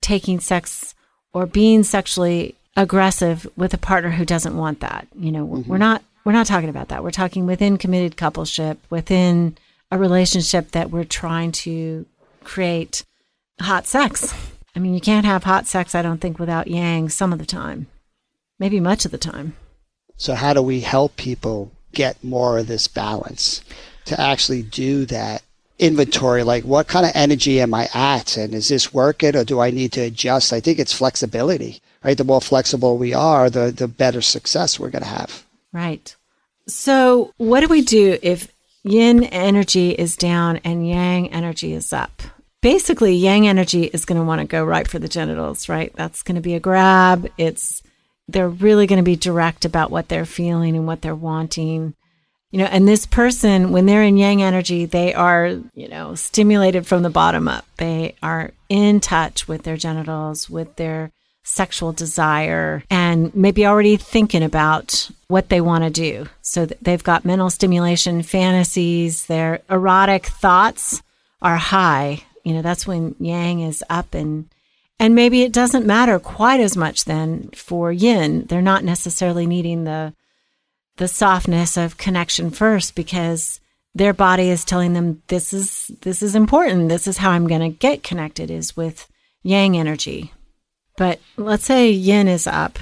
taking 0.00 0.40
sex 0.40 0.94
or 1.32 1.46
being 1.46 1.82
sexually 1.82 2.54
aggressive 2.76 3.46
with 3.56 3.74
a 3.74 3.78
partner 3.78 4.10
who 4.10 4.24
doesn't 4.24 4.56
want 4.56 4.80
that. 4.80 5.06
You 5.18 5.32
know, 5.32 5.46
mm-hmm. 5.46 5.70
we're 5.70 5.78
not 5.78 6.02
we're 6.24 6.32
not 6.32 6.46
talking 6.46 6.68
about 6.68 6.88
that. 6.88 7.02
We're 7.02 7.10
talking 7.10 7.46
within 7.46 7.78
committed 7.78 8.16
coupleship, 8.16 8.76
within 8.90 9.56
a 9.90 9.98
relationship 9.98 10.70
that 10.70 10.90
we're 10.90 11.04
trying 11.04 11.52
to 11.52 12.06
create 12.44 13.04
hot 13.60 13.86
sex. 13.86 14.34
I 14.74 14.78
mean, 14.78 14.94
you 14.94 15.00
can't 15.00 15.26
have 15.26 15.44
hot 15.44 15.66
sex, 15.66 15.94
I 15.94 16.02
don't 16.02 16.20
think, 16.20 16.38
without 16.38 16.68
yang 16.68 17.08
some 17.08 17.32
of 17.32 17.38
the 17.38 17.46
time, 17.46 17.88
maybe 18.58 18.80
much 18.80 19.04
of 19.04 19.10
the 19.10 19.18
time. 19.18 19.54
So, 20.16 20.34
how 20.34 20.54
do 20.54 20.62
we 20.62 20.80
help 20.80 21.16
people 21.16 21.72
get 21.92 22.22
more 22.24 22.58
of 22.58 22.68
this 22.68 22.88
balance 22.88 23.62
to 24.06 24.18
actually 24.18 24.62
do 24.62 25.04
that 25.06 25.42
inventory? 25.78 26.42
Like, 26.42 26.64
what 26.64 26.88
kind 26.88 27.04
of 27.04 27.12
energy 27.14 27.60
am 27.60 27.74
I 27.74 27.88
at? 27.92 28.36
And 28.36 28.54
is 28.54 28.68
this 28.68 28.94
working 28.94 29.36
or 29.36 29.44
do 29.44 29.60
I 29.60 29.70
need 29.70 29.92
to 29.92 30.02
adjust? 30.02 30.52
I 30.52 30.60
think 30.60 30.78
it's 30.78 30.92
flexibility, 30.92 31.82
right? 32.02 32.16
The 32.16 32.24
more 32.24 32.40
flexible 32.40 32.96
we 32.96 33.12
are, 33.12 33.50
the, 33.50 33.72
the 33.72 33.88
better 33.88 34.22
success 34.22 34.80
we're 34.80 34.90
going 34.90 35.02
to 35.02 35.08
have. 35.08 35.44
Right. 35.72 36.14
So, 36.66 37.34
what 37.36 37.60
do 37.60 37.68
we 37.68 37.82
do 37.82 38.18
if 38.22 38.48
yin 38.84 39.24
energy 39.24 39.90
is 39.90 40.16
down 40.16 40.58
and 40.58 40.88
yang 40.88 41.30
energy 41.32 41.72
is 41.72 41.92
up? 41.92 42.22
Basically, 42.62 43.14
yang 43.14 43.46
energy 43.48 43.84
is 43.84 44.04
going 44.04 44.18
to 44.20 44.24
want 44.24 44.40
to 44.40 44.46
go 44.46 44.64
right 44.64 44.86
for 44.88 44.98
the 44.98 45.08
genitals, 45.08 45.68
right? 45.68 45.92
That's 45.96 46.22
going 46.22 46.36
to 46.36 46.40
be 46.40 46.54
a 46.54 46.60
grab. 46.60 47.28
It's 47.36 47.82
they're 48.28 48.48
really 48.48 48.86
going 48.86 48.98
to 48.98 49.02
be 49.02 49.16
direct 49.16 49.64
about 49.64 49.90
what 49.90 50.08
they're 50.08 50.24
feeling 50.24 50.76
and 50.76 50.86
what 50.86 51.02
they're 51.02 51.14
wanting. 51.14 51.94
You 52.52 52.60
know, 52.60 52.66
and 52.66 52.86
this 52.86 53.04
person, 53.04 53.72
when 53.72 53.86
they're 53.86 54.04
in 54.04 54.16
yang 54.16 54.42
energy, 54.42 54.84
they 54.84 55.12
are, 55.12 55.58
you 55.74 55.88
know, 55.88 56.14
stimulated 56.14 56.86
from 56.86 57.02
the 57.02 57.10
bottom 57.10 57.48
up. 57.48 57.64
They 57.78 58.14
are 58.22 58.52
in 58.68 59.00
touch 59.00 59.48
with 59.48 59.64
their 59.64 59.76
genitals, 59.76 60.48
with 60.48 60.76
their 60.76 61.10
sexual 61.44 61.92
desire 61.92 62.84
and 62.88 63.34
maybe 63.34 63.66
already 63.66 63.96
thinking 63.96 64.42
about 64.42 65.10
what 65.28 65.48
they 65.48 65.60
want 65.60 65.82
to 65.82 65.90
do. 65.90 66.26
So 66.42 66.66
they've 66.66 67.02
got 67.02 67.24
mental 67.24 67.50
stimulation 67.50 68.22
fantasies, 68.22 69.26
their 69.26 69.60
erotic 69.68 70.26
thoughts 70.26 71.02
are 71.40 71.56
high. 71.56 72.22
You 72.44 72.54
know, 72.54 72.62
that's 72.62 72.86
when 72.86 73.14
yang 73.18 73.60
is 73.60 73.84
up 73.88 74.14
and 74.14 74.48
and 74.98 75.14
maybe 75.14 75.42
it 75.42 75.52
doesn't 75.52 75.86
matter 75.86 76.18
quite 76.18 76.60
as 76.60 76.76
much 76.76 77.06
then 77.06 77.50
for 77.54 77.90
yin. 77.90 78.46
They're 78.46 78.62
not 78.62 78.84
necessarily 78.84 79.46
needing 79.46 79.84
the 79.84 80.14
the 80.96 81.08
softness 81.08 81.76
of 81.76 81.96
connection 81.96 82.50
first 82.50 82.94
because 82.94 83.60
their 83.94 84.12
body 84.12 84.48
is 84.48 84.64
telling 84.64 84.92
them 84.92 85.22
this 85.28 85.52
is 85.52 85.90
this 86.02 86.22
is 86.22 86.34
important. 86.34 86.88
This 86.88 87.06
is 87.06 87.18
how 87.18 87.30
I'm 87.30 87.48
going 87.48 87.60
to 87.60 87.76
get 87.76 88.02
connected 88.02 88.50
is 88.50 88.76
with 88.76 89.08
yang 89.42 89.76
energy. 89.76 90.32
But 90.96 91.20
let's 91.36 91.64
say 91.64 91.90
yin 91.90 92.28
is 92.28 92.46
up, 92.46 92.78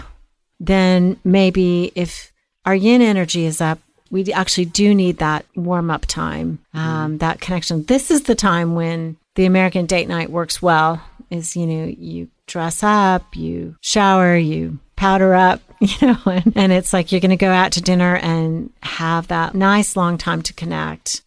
then 0.58 1.18
maybe 1.24 1.92
if 1.94 2.32
our 2.64 2.74
yin 2.74 3.02
energy 3.02 3.46
is 3.46 3.60
up, 3.60 3.78
we 4.10 4.32
actually 4.32 4.64
do 4.64 4.94
need 4.94 5.18
that 5.18 5.46
warm 5.54 5.90
up 5.90 6.04
time, 6.06 6.58
um, 6.74 7.14
mm. 7.14 7.18
that 7.20 7.40
connection. 7.40 7.84
This 7.84 8.10
is 8.10 8.24
the 8.24 8.34
time 8.34 8.74
when 8.74 9.16
the 9.34 9.46
American 9.46 9.86
date 9.86 10.08
night 10.08 10.30
works 10.30 10.60
well. 10.60 11.02
Is 11.30 11.56
you 11.56 11.66
know 11.66 11.84
you 11.86 12.28
dress 12.46 12.82
up, 12.82 13.36
you 13.36 13.76
shower, 13.80 14.36
you 14.36 14.78
powder 14.96 15.34
up, 15.34 15.62
you 15.80 16.06
know, 16.06 16.18
and, 16.26 16.52
and 16.56 16.72
it's 16.72 16.92
like 16.92 17.10
you're 17.10 17.20
going 17.20 17.30
to 17.30 17.36
go 17.36 17.50
out 17.50 17.72
to 17.72 17.80
dinner 17.80 18.16
and 18.16 18.70
have 18.82 19.28
that 19.28 19.54
nice 19.54 19.96
long 19.96 20.18
time 20.18 20.42
to 20.42 20.52
connect 20.52 21.22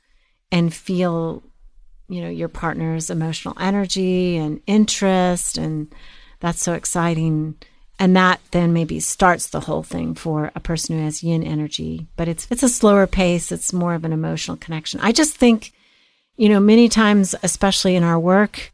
and 0.51 0.73
feel, 0.73 1.41
you 2.07 2.21
know, 2.21 2.29
your 2.29 2.49
partner's 2.49 3.09
emotional 3.09 3.55
energy 3.59 4.37
and 4.37 4.61
interest 4.67 5.57
and 5.57 5.91
that's 6.39 6.61
so 6.61 6.73
exciting. 6.73 7.55
And 7.97 8.15
that 8.17 8.41
then 8.51 8.73
maybe 8.73 8.99
starts 8.99 9.47
the 9.47 9.61
whole 9.61 9.81
thing 9.81 10.13
for 10.13 10.51
a 10.55 10.59
person 10.59 10.97
who 10.97 11.03
has 11.03 11.23
yin 11.23 11.41
energy. 11.41 12.07
But 12.17 12.27
it's 12.27 12.47
it's 12.51 12.63
a 12.63 12.69
slower 12.69 13.07
pace, 13.07 13.51
it's 13.51 13.71
more 13.71 13.93
of 13.93 14.03
an 14.03 14.11
emotional 14.11 14.57
connection. 14.57 14.99
I 14.99 15.13
just 15.13 15.37
think, 15.37 15.71
you 16.35 16.49
know, 16.49 16.59
many 16.59 16.89
times, 16.89 17.35
especially 17.43 17.95
in 17.95 18.03
our 18.03 18.19
work, 18.19 18.71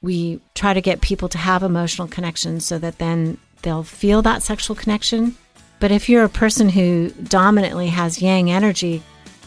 we 0.00 0.40
try 0.54 0.72
to 0.72 0.80
get 0.80 1.00
people 1.00 1.28
to 1.28 1.38
have 1.38 1.62
emotional 1.62 2.08
connections 2.08 2.64
so 2.64 2.78
that 2.78 2.98
then 2.98 3.38
they'll 3.62 3.82
feel 3.82 4.22
that 4.22 4.42
sexual 4.42 4.76
connection. 4.76 5.36
But 5.80 5.90
if 5.90 6.08
you're 6.08 6.24
a 6.24 6.28
person 6.28 6.68
who 6.68 7.10
dominantly 7.10 7.88
has 7.88 8.22
yang 8.22 8.50
energy, 8.50 9.02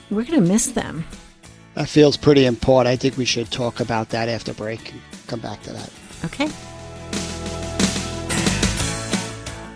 we're 0.09 0.23
going 0.23 0.41
to 0.41 0.47
miss 0.47 0.67
them. 0.67 1.05
That 1.75 1.89
feels 1.89 2.17
pretty 2.17 2.45
important. 2.45 2.91
I 2.91 2.97
think 2.97 3.17
we 3.17 3.25
should 3.25 3.49
talk 3.49 3.79
about 3.79 4.09
that 4.09 4.29
after 4.29 4.53
break 4.53 4.91
and 4.91 5.01
come 5.27 5.39
back 5.39 5.61
to 5.63 5.73
that. 5.73 5.89
Okay. 6.25 6.49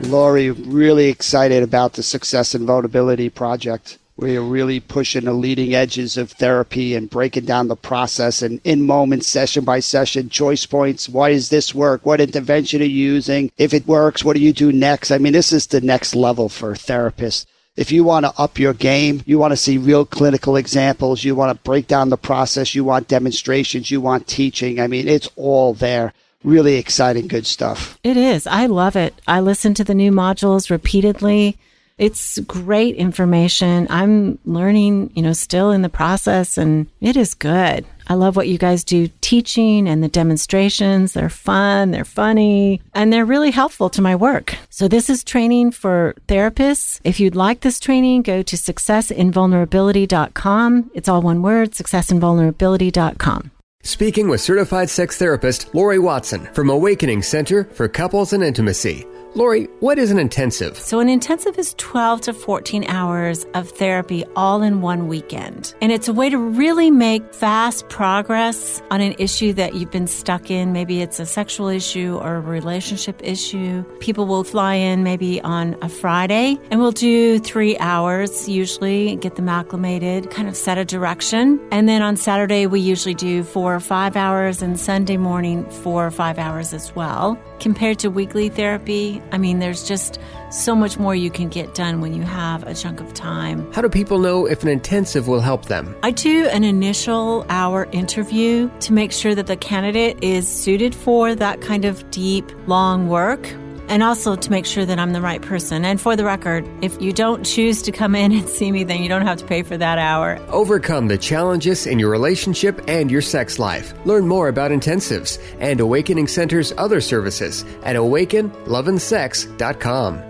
Laurie, 0.02 0.52
really 0.52 1.08
excited 1.10 1.64
about 1.64 1.94
the 1.94 2.04
Success 2.04 2.54
in 2.54 2.66
Vulnerability 2.68 3.30
Project. 3.30 3.98
We 4.18 4.36
are 4.36 4.42
really 4.42 4.80
pushing 4.80 5.26
the 5.26 5.34
leading 5.34 5.76
edges 5.76 6.18
of 6.18 6.32
therapy 6.32 6.96
and 6.96 7.08
breaking 7.08 7.46
down 7.46 7.68
the 7.68 7.76
process 7.76 8.42
and 8.42 8.60
in 8.64 8.82
moment, 8.82 9.24
session 9.24 9.64
by 9.64 9.80
session, 9.80 10.30
choice 10.30 10.66
points. 10.66 11.08
Why 11.08 11.30
does 11.30 11.50
this 11.50 11.76
work? 11.76 12.04
What 12.04 12.20
intervention 12.20 12.82
are 12.82 12.86
you 12.86 13.14
using? 13.14 13.52
If 13.58 13.76
it 13.76 13.86
works, 13.86 14.26
what 14.26 14.36
do 14.36 14.42
you 14.42 14.54
do 14.54 14.72
next? 14.72 15.12
I 15.12 15.20
mean, 15.20 15.34
this 15.34 15.54
is 15.54 15.68
the 15.68 15.82
next 15.82 16.16
level 16.16 16.50
for 16.50 16.74
therapists. 16.74 17.46
If 17.76 17.92
you 17.92 18.04
want 18.04 18.26
to 18.26 18.34
up 18.42 18.58
your 18.58 18.74
game, 18.74 19.22
you 19.28 19.38
want 19.38 19.52
to 19.52 19.58
see 19.58 19.78
real 19.78 20.04
clinical 20.04 20.56
examples, 20.56 21.24
you 21.24 21.36
want 21.36 21.56
to 21.56 21.64
break 21.64 21.86
down 21.86 22.10
the 22.10 22.18
process, 22.18 22.74
you 22.74 22.84
want 22.84 23.08
demonstrations, 23.08 23.92
you 23.92 24.02
want 24.02 24.28
teaching. 24.28 24.80
I 24.80 24.88
mean, 24.88 25.08
it's 25.08 25.30
all 25.36 25.76
there 25.76 26.12
really 26.44 26.78
exciting, 26.78 27.28
good 27.28 27.46
stuff. 27.46 28.00
It 28.04 28.18
is. 28.18 28.48
I 28.48 28.66
love 28.66 28.96
it. 28.96 29.22
I 29.28 29.42
listen 29.42 29.74
to 29.76 29.84
the 29.84 29.94
new 29.94 30.12
modules 30.12 30.72
repeatedly. 30.72 31.58
It's 31.98 32.38
great 32.40 32.96
information. 32.96 33.88
I'm 33.90 34.38
learning, 34.46 35.12
you 35.16 35.24
know, 35.24 35.34
still 35.34 35.72
in 35.72 35.82
the 35.82 35.90
process 35.90 36.58
and 36.58 36.88
it 37.02 37.18
is 37.18 37.34
good. 37.34 37.86
I 38.10 38.14
love 38.14 38.36
what 38.36 38.48
you 38.48 38.60
guys 38.60 38.84
do 38.84 39.10
teaching 39.22 39.88
and 39.88 40.04
the 40.04 40.08
demonstrations. 40.08 41.14
They're 41.14 41.30
fun, 41.30 41.92
they're 41.92 42.06
funny, 42.06 42.82
and 42.94 43.12
they're 43.12 43.26
really 43.26 43.52
helpful 43.52 43.90
to 43.90 44.02
my 44.02 44.16
work. 44.16 44.56
So 44.70 44.88
this 44.88 45.10
is 45.10 45.24
training 45.24 45.72
for 45.72 46.14
therapists. 46.28 47.02
If 47.04 47.20
you'd 47.20 47.36
like 47.36 47.62
this 47.62 47.80
training, 47.80 48.22
go 48.22 48.44
to 48.44 48.56
successinvulnerability.com. 48.56 50.92
It's 50.94 51.10
all 51.10 51.22
one 51.22 51.42
word, 51.42 51.72
successinvulnerability.com. 51.72 53.52
Speaking 53.84 54.28
with 54.28 54.42
certified 54.42 54.90
sex 54.90 55.18
therapist 55.18 55.74
Laurie 55.74 56.00
Watson 56.00 56.50
from 56.54 56.70
Awakening 56.70 57.24
Center 57.24 57.64
for 57.64 57.88
Couples 57.88 58.34
and 58.34 58.44
Intimacy. 58.44 59.08
Laurie, 59.38 59.66
what 59.82 60.00
is 60.00 60.10
an 60.10 60.18
intensive? 60.18 60.76
So, 60.80 61.00
an 61.00 61.10
intensive 61.10 61.60
is 61.60 61.76
12 61.78 62.22
to 62.22 62.34
14 62.34 62.86
hours 62.86 63.46
of 63.54 63.70
therapy 63.70 64.26
all 64.36 64.64
in 64.64 64.82
one 64.82 65.08
weekend. 65.08 65.76
And 65.80 65.92
it's 65.92 66.08
a 66.08 66.14
way 66.14 66.32
to 66.32 66.40
really 66.40 66.90
make 66.90 67.36
fast 67.36 67.88
progress 67.88 68.82
on 68.90 69.00
an 69.00 69.14
issue 69.20 69.54
that 69.54 69.76
you've 69.76 69.92
been 69.92 70.08
stuck 70.08 70.50
in. 70.50 70.74
Maybe 70.74 71.04
it's 71.04 71.20
a 71.20 71.26
sexual 71.28 71.68
issue 71.68 72.18
or 72.20 72.38
a 72.38 72.40
relationship 72.40 73.22
issue. 73.24 73.84
People 74.00 74.26
will 74.26 74.44
fly 74.44 74.74
in 74.74 75.04
maybe 75.04 75.40
on 75.42 75.78
a 75.84 75.88
Friday 75.90 76.58
and 76.72 76.80
we'll 76.80 76.92
do 76.92 77.38
three 77.38 77.78
hours 77.78 78.50
usually, 78.50 79.18
get 79.18 79.36
them 79.36 79.50
acclimated, 79.50 80.32
kind 80.32 80.48
of 80.48 80.58
set 80.58 80.80
a 80.80 80.86
direction. 80.86 81.60
And 81.72 81.88
then 81.88 82.02
on 82.02 82.18
Saturday, 82.18 82.66
we 82.66 82.80
usually 82.80 83.14
do 83.14 83.44
four 83.44 83.76
or 83.76 83.80
five 83.80 84.16
hours, 84.16 84.64
and 84.64 84.80
Sunday 84.80 85.18
morning, 85.18 85.70
four 85.70 86.08
or 86.08 86.12
five 86.12 86.40
hours 86.40 86.74
as 86.74 86.96
well. 86.96 87.40
Compared 87.60 88.00
to 88.00 88.10
weekly 88.10 88.50
therapy, 88.50 89.22
I 89.32 89.38
mean, 89.38 89.60
there's 89.60 89.88
just 89.88 90.20
so 90.52 90.76
much 90.76 90.98
more 90.98 91.16
you 91.16 91.32
can 91.32 91.50
get 91.50 91.74
done 91.74 92.02
when 92.02 92.14
you 92.14 92.24
have 92.24 92.66
a 92.68 92.74
chunk 92.74 93.00
of 93.00 93.14
time. 93.14 93.72
How 93.74 93.82
do 93.82 93.90
people 93.90 94.20
know 94.20 94.46
if 94.46 94.64
an 94.64 94.70
intensive 94.70 95.28
will 95.28 95.42
help 95.42 95.66
them? 95.66 95.96
I 96.04 96.12
do 96.12 96.48
an 96.48 96.64
initial 96.64 97.46
hour 97.50 97.88
interview 97.92 98.70
to 98.82 98.94
make 98.94 99.12
sure 99.12 99.34
that 99.36 99.48
the 99.48 99.58
candidate 99.58 100.24
is 100.24 100.48
suited 100.48 100.94
for 100.94 101.36
that 101.36 101.62
kind 101.62 101.86
of 101.86 102.10
deep, 102.12 102.52
long 102.68 103.10
work 103.10 103.54
and 103.88 104.04
also 104.04 104.36
to 104.36 104.52
make 104.52 104.66
sure 104.66 104.86
that 104.86 105.00
I'm 105.00 105.14
the 105.14 105.22
right 105.22 105.42
person. 105.42 105.86
And 105.86 106.00
for 106.00 106.16
the 106.16 106.24
record, 106.26 106.70
if 106.82 107.02
you 107.02 107.12
don't 107.14 107.44
choose 107.46 107.82
to 107.84 107.92
come 107.92 108.16
in 108.16 108.32
and 108.34 108.50
see 108.50 108.72
me, 108.72 108.84
then 108.84 109.02
you 109.02 109.10
don't 109.10 109.26
have 109.26 109.40
to 109.40 109.46
pay 109.46 109.64
for 109.64 109.78
that 109.78 109.98
hour. 109.98 110.40
Overcome 110.50 111.08
the 111.08 111.18
challenges 111.18 111.88
in 111.88 112.00
your 112.00 112.10
relationship 112.10 112.82
and 112.88 113.12
your 113.12 113.22
sex 113.22 113.60
life. 113.60 113.94
Learn 114.06 114.28
more 114.28 114.50
about 114.50 114.72
intensives 114.72 115.40
and 115.60 115.80
Awakening 115.80 116.28
Center's 116.28 116.74
other 116.78 117.00
services 117.02 117.64
at 117.84 117.96
awakenloveandsex.com. 117.96 120.24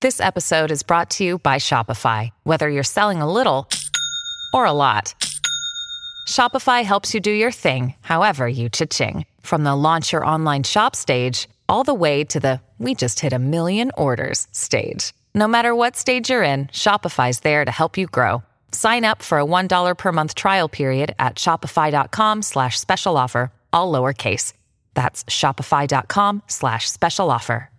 This 0.00 0.18
episode 0.18 0.70
is 0.70 0.82
brought 0.82 1.10
to 1.10 1.24
you 1.24 1.38
by 1.40 1.56
Shopify. 1.56 2.30
Whether 2.44 2.70
you're 2.70 2.82
selling 2.82 3.20
a 3.20 3.30
little 3.30 3.68
or 4.54 4.64
a 4.64 4.72
lot, 4.72 5.14
Shopify 6.26 6.84
helps 6.84 7.12
you 7.12 7.20
do 7.20 7.30
your 7.30 7.52
thing, 7.52 7.92
however 8.00 8.48
you 8.48 8.70
cha-ching. 8.70 9.26
From 9.42 9.64
the 9.64 9.76
launch 9.76 10.12
your 10.12 10.24
online 10.24 10.62
shop 10.62 10.96
stage 10.96 11.50
all 11.70 11.84
the 11.84 11.94
way 11.94 12.24
to 12.24 12.40
the 12.40 12.60
we 12.78 12.94
just 12.94 13.20
hit 13.20 13.32
a 13.32 13.38
million 13.38 13.90
orders 13.96 14.48
stage. 14.52 15.12
No 15.34 15.46
matter 15.46 15.74
what 15.74 15.96
stage 15.96 16.30
you're 16.30 16.42
in, 16.42 16.66
Shopify's 16.68 17.40
there 17.40 17.64
to 17.64 17.70
help 17.70 17.96
you 17.96 18.06
grow. 18.06 18.42
Sign 18.72 19.04
up 19.04 19.22
for 19.22 19.38
a 19.38 19.44
$1 19.44 19.96
per 19.96 20.12
month 20.12 20.34
trial 20.34 20.68
period 20.68 21.14
at 21.18 21.36
shopify.com 21.36 22.42
slash 22.42 22.80
special 22.80 23.16
offer, 23.16 23.52
all 23.72 23.92
lowercase. 23.92 24.54
That's 24.94 25.24
shopify.com 25.24 26.42
slash 26.46 26.90
special 26.90 27.30
offer. 27.30 27.70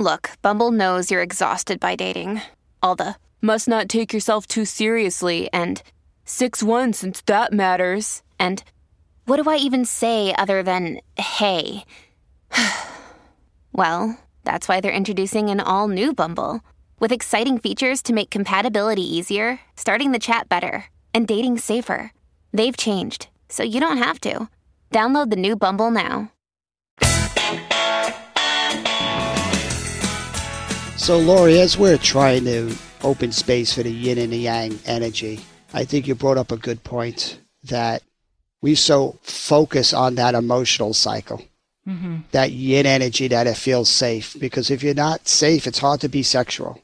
Look, 0.00 0.30
Bumble 0.40 0.72
knows 0.72 1.10
you're 1.10 1.20
exhausted 1.20 1.78
by 1.78 1.94
dating. 1.94 2.40
All 2.82 2.96
the 2.96 3.16
must 3.42 3.68
not 3.68 3.86
take 3.86 4.14
yourself 4.14 4.46
too 4.46 4.64
seriously 4.64 5.50
and 5.52 5.82
6 6.24 6.62
1 6.62 6.94
since 6.94 7.20
that 7.26 7.52
matters. 7.52 8.22
And 8.38 8.64
what 9.26 9.42
do 9.42 9.50
I 9.50 9.56
even 9.56 9.84
say 9.84 10.34
other 10.34 10.62
than 10.62 11.00
hey? 11.18 11.84
well, 13.72 14.18
that's 14.44 14.68
why 14.68 14.80
they're 14.80 14.92
introducing 14.92 15.50
an 15.50 15.60
all 15.60 15.88
new 15.88 16.14
Bumble 16.14 16.60
with 16.98 17.12
exciting 17.12 17.58
features 17.58 18.02
to 18.02 18.12
make 18.12 18.30
compatibility 18.30 19.02
easier, 19.02 19.60
starting 19.76 20.12
the 20.12 20.18
chat 20.18 20.48
better, 20.48 20.86
and 21.14 21.26
dating 21.26 21.58
safer. 21.58 22.12
They've 22.52 22.76
changed, 22.76 23.28
so 23.48 23.62
you 23.62 23.80
don't 23.80 23.98
have 23.98 24.20
to. 24.20 24.48
Download 24.90 25.30
the 25.30 25.36
new 25.36 25.56
Bumble 25.56 25.90
now. 25.90 26.32
So, 30.96 31.18
Laurie, 31.18 31.58
as 31.58 31.78
we're 31.78 31.96
trying 31.96 32.44
to 32.44 32.74
open 33.02 33.32
space 33.32 33.72
for 33.72 33.82
the 33.82 33.90
yin 33.90 34.18
and 34.18 34.32
the 34.32 34.36
yang 34.36 34.78
energy, 34.84 35.40
I 35.72 35.84
think 35.84 36.06
you 36.06 36.14
brought 36.14 36.36
up 36.36 36.52
a 36.52 36.58
good 36.58 36.84
point 36.84 37.38
that 37.64 38.02
we 38.60 38.74
so 38.74 39.18
focus 39.22 39.94
on 39.94 40.16
that 40.16 40.34
emotional 40.34 40.92
cycle 40.92 41.42
mm-hmm. 41.90 42.16
that 42.30 42.52
yin 42.52 42.86
energy 42.86 43.28
that 43.28 43.46
it 43.46 43.56
feels 43.56 43.88
safe. 43.88 44.36
Because 44.38 44.70
if 44.70 44.82
you're 44.82 44.94
not 44.94 45.28
safe, 45.28 45.66
it's 45.66 45.78
hard 45.78 46.00
to 46.00 46.08
be 46.08 46.22
sexual. 46.22 46.80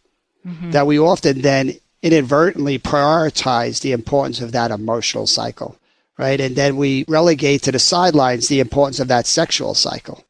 Mm-hmm. 0.47 0.73
That 0.73 0.87
we 0.87 0.99
often 0.99 1.42
then 1.42 1.75
inadvertently 2.03 2.79
prioritize 2.79 3.81
the 3.81 3.92
importance 3.92 4.40
of 4.40 4.53
that 4.53 4.71
emotional 4.71 5.27
cycle, 5.27 5.77
right? 6.19 6.40
And 6.40 6.57
then 6.57 6.77
we 6.77 7.05
relegate 7.09 7.62
to 7.62 7.73
the 7.73 7.79
sidelines 7.79 8.49
the 8.49 8.61
importance 8.61 9.01
of 9.01 9.09
that 9.09 9.27
sexual 9.27 9.75
cycle. 9.75 10.25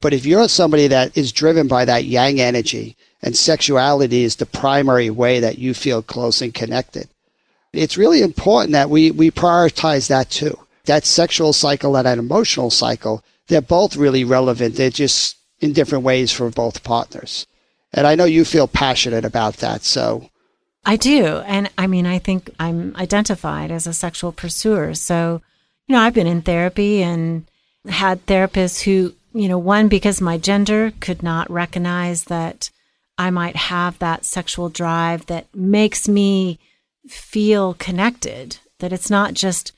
But 0.00 0.14
if 0.14 0.24
you're 0.24 0.48
somebody 0.48 0.88
that 0.88 1.16
is 1.16 1.30
driven 1.30 1.68
by 1.68 1.84
that 1.84 2.04
yang 2.04 2.40
energy 2.40 2.96
and 3.22 3.36
sexuality 3.36 4.24
is 4.24 4.36
the 4.36 4.46
primary 4.46 5.10
way 5.10 5.40
that 5.40 5.58
you 5.58 5.74
feel 5.74 6.02
close 6.02 6.40
and 6.40 6.54
connected, 6.54 7.08
it's 7.72 7.98
really 7.98 8.22
important 8.22 8.72
that 8.72 8.90
we, 8.90 9.10
we 9.10 9.30
prioritize 9.30 10.08
that 10.08 10.30
too. 10.30 10.58
That 10.86 11.04
sexual 11.04 11.52
cycle 11.52 11.96
and 11.96 12.06
that 12.06 12.18
emotional 12.18 12.70
cycle 12.70 13.22
they're 13.50 13.60
both 13.60 13.96
really 13.96 14.24
relevant. 14.24 14.76
They're 14.76 14.90
just 14.90 15.36
in 15.58 15.72
different 15.72 16.04
ways 16.04 16.32
for 16.32 16.48
both 16.50 16.84
partners. 16.84 17.46
And 17.92 18.06
I 18.06 18.14
know 18.14 18.24
you 18.24 18.44
feel 18.44 18.68
passionate 18.68 19.24
about 19.24 19.56
that. 19.56 19.82
So 19.82 20.30
I 20.86 20.96
do. 20.96 21.26
And 21.38 21.68
I 21.76 21.86
mean, 21.86 22.06
I 22.06 22.18
think 22.18 22.48
I'm 22.58 22.94
identified 22.96 23.70
as 23.70 23.86
a 23.86 23.92
sexual 23.92 24.32
pursuer. 24.32 24.94
So, 24.94 25.42
you 25.86 25.94
know, 25.94 26.00
I've 26.00 26.14
been 26.14 26.28
in 26.28 26.42
therapy 26.42 27.02
and 27.02 27.44
had 27.88 28.24
therapists 28.26 28.82
who, 28.82 29.14
you 29.32 29.48
know, 29.48 29.58
one, 29.58 29.88
because 29.88 30.20
my 30.20 30.38
gender 30.38 30.92
could 31.00 31.22
not 31.22 31.50
recognize 31.50 32.24
that 32.24 32.70
I 33.18 33.30
might 33.30 33.56
have 33.56 33.98
that 33.98 34.24
sexual 34.24 34.68
drive 34.68 35.26
that 35.26 35.46
makes 35.54 36.08
me 36.08 36.58
feel 37.08 37.74
connected, 37.74 38.58
that 38.78 38.92
it's 38.92 39.10
not 39.10 39.34
just 39.34 39.72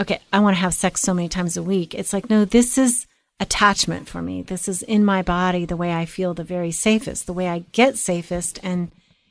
okay, 0.00 0.20
I 0.32 0.40
want 0.40 0.56
to 0.56 0.60
have 0.60 0.74
sex 0.74 1.00
so 1.00 1.14
many 1.14 1.28
times 1.28 1.56
a 1.56 1.62
week. 1.62 1.94
It's 1.94 2.12
like, 2.12 2.28
no, 2.28 2.44
this 2.44 2.78
is 2.78 3.06
attachment 3.40 4.08
for 4.08 4.22
me. 4.22 4.42
This 4.42 4.68
is 4.68 4.82
in 4.82 5.04
my 5.04 5.22
body 5.22 5.64
the 5.64 5.76
way 5.76 5.92
I 5.92 6.04
feel 6.04 6.34
the 6.34 6.44
very 6.44 6.70
safest, 6.70 7.26
the 7.26 7.32
way 7.32 7.48
I 7.48 7.64
get 7.72 7.98
safest 7.98 8.58
and 8.62 8.90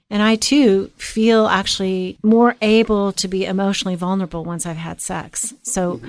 and 0.10 0.22
I 0.22 0.36
too 0.36 0.92
feel 0.98 1.48
actually 1.48 2.20
more 2.22 2.56
able 2.62 3.14
to 3.14 3.28
be 3.28 3.46
emotionally 3.46 3.96
vulnerable 3.96 4.44
once 4.44 4.66
I've 4.66 4.78
had 4.78 5.02
sex. 5.02 5.54
So. 5.64 6.02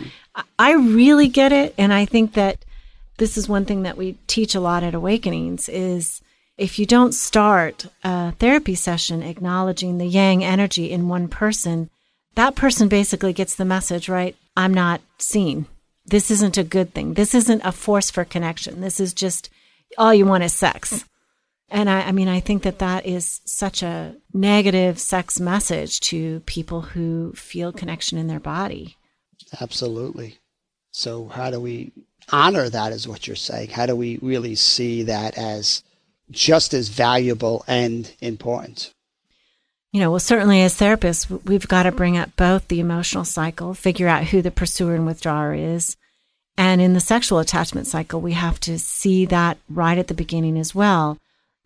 I 0.58 0.72
really 0.72 1.28
get 1.28 1.52
it 1.52 1.74
and 1.78 1.92
I 1.92 2.06
think 2.06 2.34
that 2.34 2.64
this 3.18 3.36
is 3.36 3.48
one 3.48 3.64
thing 3.64 3.82
that 3.82 3.96
we 3.96 4.18
teach 4.26 4.54
a 4.54 4.60
lot 4.60 4.82
at 4.82 4.94
Awakenings 4.94 5.68
is 5.68 6.20
if 6.58 6.78
you 6.78 6.86
don't 6.86 7.12
start 7.12 7.86
a 8.02 8.32
therapy 8.32 8.74
session 8.74 9.22
acknowledging 9.22 9.98
the 9.98 10.06
yang 10.06 10.44
energy 10.44 10.90
in 10.90 11.08
one 11.08 11.28
person, 11.28 11.90
that 12.34 12.56
person 12.56 12.88
basically 12.88 13.32
gets 13.32 13.54
the 13.54 13.64
message, 13.64 14.08
right? 14.08 14.36
I'm 14.56 14.74
not 14.74 15.00
seen. 15.18 15.66
This 16.06 16.30
isn't 16.30 16.58
a 16.58 16.64
good 16.64 16.92
thing. 16.94 17.14
This 17.14 17.34
isn't 17.34 17.62
a 17.64 17.72
force 17.72 18.10
for 18.10 18.24
connection. 18.24 18.80
This 18.80 19.00
is 19.00 19.14
just 19.14 19.50
all 19.96 20.12
you 20.12 20.26
want 20.26 20.44
is 20.44 20.52
sex. 20.52 21.04
And 21.70 21.88
I, 21.88 22.02
I 22.02 22.12
mean, 22.12 22.28
I 22.28 22.40
think 22.40 22.62
that 22.62 22.78
that 22.78 23.06
is 23.06 23.40
such 23.44 23.82
a 23.82 24.14
negative 24.32 24.98
sex 24.98 25.40
message 25.40 26.00
to 26.00 26.40
people 26.40 26.82
who 26.82 27.32
feel 27.32 27.72
connection 27.72 28.18
in 28.18 28.26
their 28.26 28.40
body. 28.40 28.96
Absolutely. 29.60 30.38
So, 30.90 31.26
how 31.26 31.50
do 31.50 31.58
we 31.58 31.90
honor 32.30 32.68
that, 32.68 32.92
is 32.92 33.08
what 33.08 33.26
you're 33.26 33.34
saying? 33.34 33.70
How 33.70 33.86
do 33.86 33.96
we 33.96 34.18
really 34.22 34.54
see 34.54 35.04
that 35.04 35.36
as 35.36 35.82
just 36.30 36.74
as 36.74 36.88
valuable 36.88 37.64
and 37.66 38.10
important? 38.20 38.94
You 39.94 40.00
know, 40.00 40.10
well, 40.10 40.18
certainly 40.18 40.60
as 40.60 40.76
therapists, 40.76 41.30
we've 41.44 41.68
got 41.68 41.84
to 41.84 41.92
bring 41.92 42.16
up 42.16 42.34
both 42.34 42.66
the 42.66 42.80
emotional 42.80 43.24
cycle, 43.24 43.74
figure 43.74 44.08
out 44.08 44.24
who 44.24 44.42
the 44.42 44.50
pursuer 44.50 44.96
and 44.96 45.06
withdrawer 45.06 45.54
is. 45.54 45.96
And 46.58 46.80
in 46.80 46.94
the 46.94 47.00
sexual 47.00 47.38
attachment 47.38 47.86
cycle, 47.86 48.20
we 48.20 48.32
have 48.32 48.58
to 48.60 48.76
see 48.76 49.24
that 49.26 49.56
right 49.70 49.96
at 49.96 50.08
the 50.08 50.14
beginning 50.14 50.58
as 50.58 50.74
well. 50.74 51.16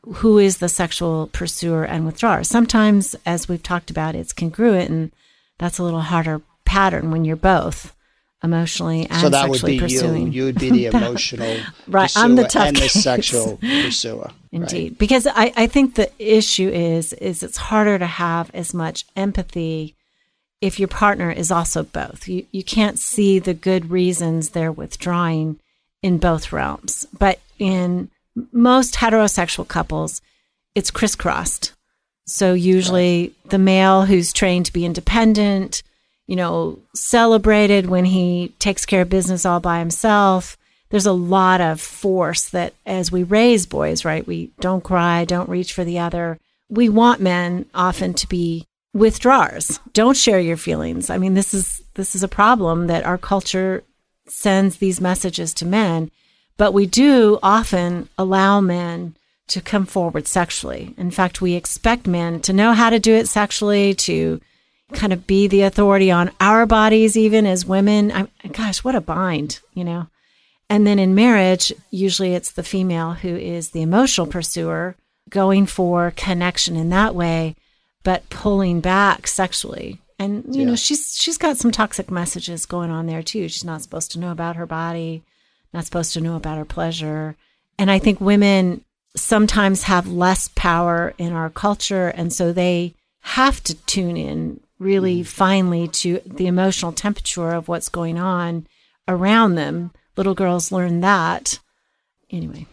Who 0.03 0.37
is 0.37 0.59
the 0.59 0.69
sexual 0.69 1.31
pursuer 1.33 1.85
and 1.85 2.05
withdrawer? 2.05 2.45
Sometimes, 2.45 3.17
as 3.25 3.49
we've 3.49 3.63
talked 3.63 3.91
about, 3.91 4.15
it's 4.15 4.35
congruent, 4.35 4.91
and 4.91 5.11
that's 5.57 5.79
a 5.79 5.83
little 5.83 6.03
harder 6.03 6.43
pattern 6.67 7.11
when 7.11 7.25
you're 7.25 7.35
both. 7.35 7.95
Emotionally 8.43 9.07
and 9.11 9.21
so 9.21 9.29
that 9.29 9.49
would 9.49 9.63
be 9.65 9.81
pursuing. 9.81 10.29
you. 10.29 10.33
You 10.33 10.45
would 10.45 10.61
be 10.61 10.71
the 10.71 10.87
emotional 10.97 11.57
right. 11.89 12.13
I'm 12.17 12.37
the 12.37 12.45
tough 12.45 12.69
and 12.69 12.77
the 12.77 12.89
sexual 12.89 13.57
pursuer. 13.61 14.31
Indeed, 14.53 14.93
right? 14.93 14.99
because 14.99 15.27
I, 15.27 15.53
I 15.57 15.67
think 15.67 15.95
the 15.95 16.11
issue 16.19 16.69
is 16.69 17.13
is 17.15 17.43
it's 17.43 17.57
harder 17.57 17.99
to 17.99 18.07
have 18.07 18.51
as 18.55 18.73
much 18.73 19.05
empathy 19.17 19.95
if 20.61 20.79
your 20.79 20.89
partner 20.89 21.31
is 21.31 21.51
also 21.51 21.83
both. 21.83 22.29
You 22.29 22.47
you 22.53 22.63
can't 22.63 22.99
see 22.99 23.39
the 23.39 23.55
good 23.55 23.91
reasons 23.91 24.51
they're 24.51 24.73
withdrawing 24.73 25.59
in 26.03 26.19
both 26.19 26.53
realms. 26.53 27.07
But 27.19 27.41
in 27.59 28.11
most 28.53 28.95
heterosexual 28.95 29.67
couples, 29.67 30.23
it's 30.75 30.91
crisscrossed. 30.91 31.73
So 32.25 32.53
usually 32.53 33.33
the 33.47 33.59
male 33.59 34.05
who's 34.05 34.33
trained 34.33 34.67
to 34.67 34.73
be 34.73 34.85
independent, 34.85 35.83
you 36.29 36.37
know, 36.37 36.79
celebrated 36.95 37.87
when 37.87 38.05
he 38.05 38.53
takes 38.61 38.87
care 38.87 39.03
of 39.03 39.09
business 39.09 39.45
all 39.45 39.59
by 39.59 39.81
himself. 39.81 40.57
There's 40.91 41.07
a 41.07 41.13
lot 41.13 41.61
of 41.61 41.81
force 41.81 42.51
that 42.51 42.75
as 42.87 43.11
we 43.11 43.23
raise 43.25 43.67
boys, 43.67 44.05
right? 44.05 44.27
We 44.27 44.53
don't 44.61 44.85
cry, 44.85 45.25
don't 45.25 45.49
reach 45.49 45.73
for 45.73 45.85
the 45.85 45.99
other. 45.99 46.39
We 46.69 46.89
want 46.89 47.21
men 47.21 47.67
often 47.75 48.15
to 48.15 48.29
be 48.29 48.67
withdrawers. 48.93 49.81
Don't 49.95 50.17
share 50.17 50.39
your 50.39 50.59
feelings. 50.59 51.11
I 51.11 51.19
mean, 51.19 51.35
this 51.35 51.53
is 51.55 51.83
this 51.95 52.15
is 52.15 52.23
a 52.23 52.29
problem 52.29 52.87
that 52.87 53.05
our 53.05 53.19
culture 53.19 53.83
sends 54.27 54.77
these 54.77 55.01
messages 55.01 55.55
to 55.55 55.67
men, 55.67 56.11
but 56.59 56.73
we 56.73 56.87
do 56.87 57.39
often 57.43 58.09
allow 58.19 58.61
men 58.61 59.17
to 59.49 59.63
come 59.63 59.87
forward 59.87 60.27
sexually. 60.27 60.95
In 60.99 61.11
fact, 61.11 61.41
we 61.41 61.55
expect 61.55 62.07
men 62.07 62.41
to 62.41 62.53
know 62.53 62.75
how 62.75 62.91
to 62.91 62.99
do 62.99 63.15
it 63.15 63.29
sexually, 63.29 63.95
to 63.95 64.41
kind 64.93 65.13
of 65.13 65.27
be 65.27 65.47
the 65.47 65.63
authority 65.63 66.11
on 66.11 66.31
our 66.41 66.67
bodies, 66.67 67.17
even 67.17 67.47
as 67.47 67.67
women. 67.67 68.11
I, 68.13 68.29
gosh, 68.49 68.83
what 68.83 68.95
a 68.95 69.01
bind, 69.01 69.61
you 69.75 69.85
know? 69.85 70.09
And 70.71 70.87
then 70.87 70.99
in 70.99 71.15
marriage, 71.15 71.73
usually 71.91 72.35
it's 72.35 72.53
the 72.53 72.63
female 72.63 73.15
who 73.15 73.35
is 73.37 73.71
the 73.71 73.83
emotional 73.83 74.27
pursuer, 74.27 74.97
going 75.31 75.67
for 75.67 76.13
connection 76.17 76.77
in 76.77 76.91
that 76.91 77.15
way, 77.15 77.57
but 78.03 78.29
pulling 78.31 78.81
back 78.81 79.27
sexually. 79.27 80.01
And 80.19 80.45
you 80.55 80.65
know, 80.65 80.75
she's 80.75 81.17
she's 81.17 81.39
got 81.39 81.59
some 81.59 81.71
toxic 81.71 82.11
messages 82.11 82.67
going 82.67 82.91
on 82.91 83.07
there 83.07 83.23
too. 83.23 83.49
She's 83.49 83.65
not 83.65 83.83
supposed 83.83 84.11
to 84.13 84.19
know 84.19 84.33
about 84.33 84.57
her 84.57 84.67
body, 84.67 85.23
not 85.73 85.85
supposed 85.85 86.13
to 86.15 86.21
know 86.21 86.35
about 86.35 86.59
her 86.59 86.65
pleasure. 86.65 87.37
And 87.79 87.89
I 87.91 88.01
think 88.01 88.21
women 88.21 88.85
sometimes 89.15 89.85
have 89.85 90.09
less 90.09 90.49
power 90.55 91.15
in 91.19 91.33
our 91.33 91.51
culture 91.51 92.09
and 92.09 92.33
so 92.33 92.53
they 92.53 92.95
have 93.21 93.63
to 93.65 93.75
tune 93.75 94.17
in 94.17 94.61
really 94.79 95.21
mm-hmm. 95.21 95.29
finely 95.29 95.89
to 95.89 96.21
the 96.25 96.47
emotional 96.47 96.93
temperature 96.93 97.51
of 97.51 97.69
what's 97.69 97.89
going 97.89 98.19
on 98.19 98.67
around 99.07 99.55
them. 99.55 99.93
Little 100.17 100.35
girls 100.35 100.73
learn 100.73 101.01
that. 101.01 101.59
Anyway. 102.31 102.67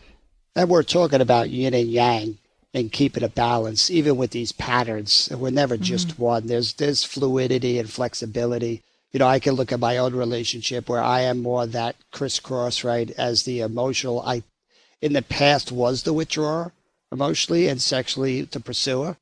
And 0.55 0.69
we're 0.69 0.83
talking 0.83 1.21
about 1.21 1.49
yin 1.49 1.73
and 1.73 1.89
yang 1.89 2.37
and 2.73 2.91
keeping 2.91 3.23
a 3.23 3.29
balance, 3.29 3.89
even 3.89 4.17
with 4.17 4.31
these 4.31 4.51
patterns. 4.51 5.29
We're 5.31 5.49
never 5.49 5.75
mm-hmm. 5.75 5.83
just 5.83 6.19
one. 6.19 6.47
There's 6.47 6.73
there's 6.73 7.03
fluidity 7.03 7.79
and 7.79 7.89
flexibility. 7.89 8.83
You 9.11 9.19
know, 9.19 9.27
I 9.27 9.39
can 9.39 9.53
look 9.53 9.71
at 9.71 9.79
my 9.79 9.97
own 9.97 10.13
relationship 10.13 10.89
where 10.89 11.01
I 11.01 11.21
am 11.21 11.41
more 11.41 11.65
that 11.65 11.95
crisscross, 12.11 12.83
right, 12.83 13.09
as 13.11 13.43
the 13.43 13.61
emotional. 13.61 14.21
I, 14.21 14.43
in 15.01 15.13
the 15.13 15.21
past, 15.21 15.71
was 15.71 16.03
the 16.03 16.11
withdrawer 16.11 16.73
emotionally 17.11 17.69
and 17.69 17.81
sexually 17.81 18.41
the 18.41 18.59
pursuer. 18.59 19.15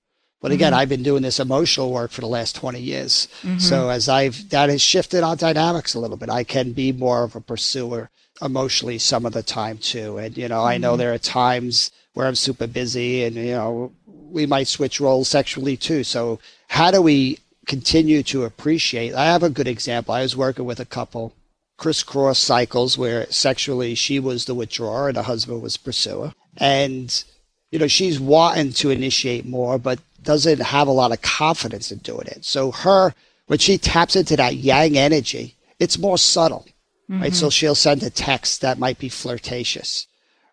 But 0.43 0.51
again, 0.51 0.73
mm-hmm. 0.73 0.82
I've 0.82 0.89
been 0.89 1.03
doing 1.03 1.23
this 1.23 1.39
emotional 1.39 1.89
work 1.89 2.12
for 2.12 2.19
the 2.19 2.27
last 2.27 2.53
20 2.58 2.77
years. 2.77 3.29
Mm-hmm. 3.43 3.60
So 3.60 3.88
as 3.88 4.10
I've, 4.10 4.49
that 4.49 4.69
has 4.69 4.82
shifted 4.82 5.23
our 5.23 5.38
dynamics 5.38 5.93
a 5.93 6.01
little 6.01 6.17
bit. 6.17 6.29
I 6.29 6.43
can 6.43 6.73
be 6.73 6.91
more 6.91 7.23
of 7.23 7.38
a 7.38 7.39
pursuer 7.39 8.10
emotionally 8.41 8.97
some 8.97 9.25
of 9.25 9.32
the 9.32 9.41
time 9.41 9.77
too. 9.77 10.17
And, 10.17 10.38
you 10.38 10.49
know, 10.49 10.62
I 10.62 10.77
know 10.77 10.91
mm-hmm. 10.91 10.99
there 10.99 11.13
are 11.13 11.17
times 11.17 11.91
where 12.13 12.27
I'm 12.27 12.36
super 12.36 12.67
busy 12.67 13.23
and, 13.23 13.38
you 13.38 13.53
know, 13.53 13.93
we 14.06 14.45
might 14.45 14.67
switch 14.67 14.99
roles 14.99 15.29
sexually 15.29 15.77
too. 15.77 16.03
So 16.03 16.39
how 16.67 16.91
do 16.91 17.01
we 17.01 17.39
continue 17.65 18.21
to 18.23 18.43
appreciate? 18.43 19.13
I 19.13 19.23
have 19.23 19.43
a 19.43 19.49
good 19.49 19.69
example. 19.69 20.13
I 20.13 20.23
was 20.23 20.36
working 20.36 20.65
with 20.65 20.82
a 20.82 20.86
couple 20.86 21.32
crisscross 21.77 22.38
cycles 22.38 22.97
where 22.97 23.32
sexually 23.32 23.95
she 23.95 24.19
was 24.19 24.43
the 24.43 24.56
withdrawer 24.56 25.08
and 25.08 25.15
the 25.15 25.23
husband 25.23 25.62
was 25.62 25.77
pursuer. 25.77 26.34
And, 26.58 27.23
you 27.71 27.79
know, 27.79 27.88
she's 27.88 28.19
wanting 28.19 28.73
to 28.73 28.89
initiate 28.89 29.45
more, 29.45 29.79
but 29.79 29.99
doesn't 30.23 30.62
have 30.62 30.88
a 30.88 30.91
lot 30.91 31.12
of 31.12 31.21
confidence 31.21 31.91
in 31.91 31.99
doing 31.99 32.27
it. 32.27 32.45
So 32.45 32.71
her, 32.71 33.13
when 33.47 33.59
she 33.59 33.77
taps 33.77 34.15
into 34.15 34.36
that 34.38 34.55
yang 34.55 34.97
energy, 34.97 35.55
it's 35.79 35.97
more 35.97 36.17
subtle, 36.17 36.65
right? 37.09 37.31
Mm-hmm. 37.31 37.33
So 37.33 37.49
she'll 37.49 37.75
send 37.75 38.03
a 38.03 38.09
text 38.09 38.62
that 38.62 38.79
might 38.79 38.99
be 38.99 39.09
flirtatious. 39.09 40.07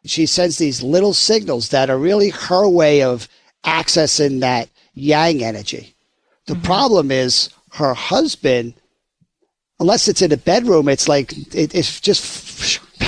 She 0.04 0.26
sends 0.26 0.58
these 0.58 0.82
little 0.82 1.12
signals 1.12 1.68
that 1.70 1.90
are 1.90 1.98
really 1.98 2.30
her 2.30 2.68
way 2.68 3.02
of 3.02 3.28
accessing 3.64 4.40
that 4.40 4.68
yang 4.94 5.44
energy. 5.44 5.94
The 6.46 6.54
mm-hmm. 6.54 6.62
problem 6.62 7.10
is 7.10 7.50
her 7.74 7.94
husband, 7.94 8.74
unless 9.78 10.08
it's 10.08 10.22
in 10.22 10.32
a 10.32 10.36
bedroom, 10.36 10.88
it's 10.88 11.08
like 11.08 11.32
it, 11.54 11.74
it 11.74 12.00
just 12.02 12.22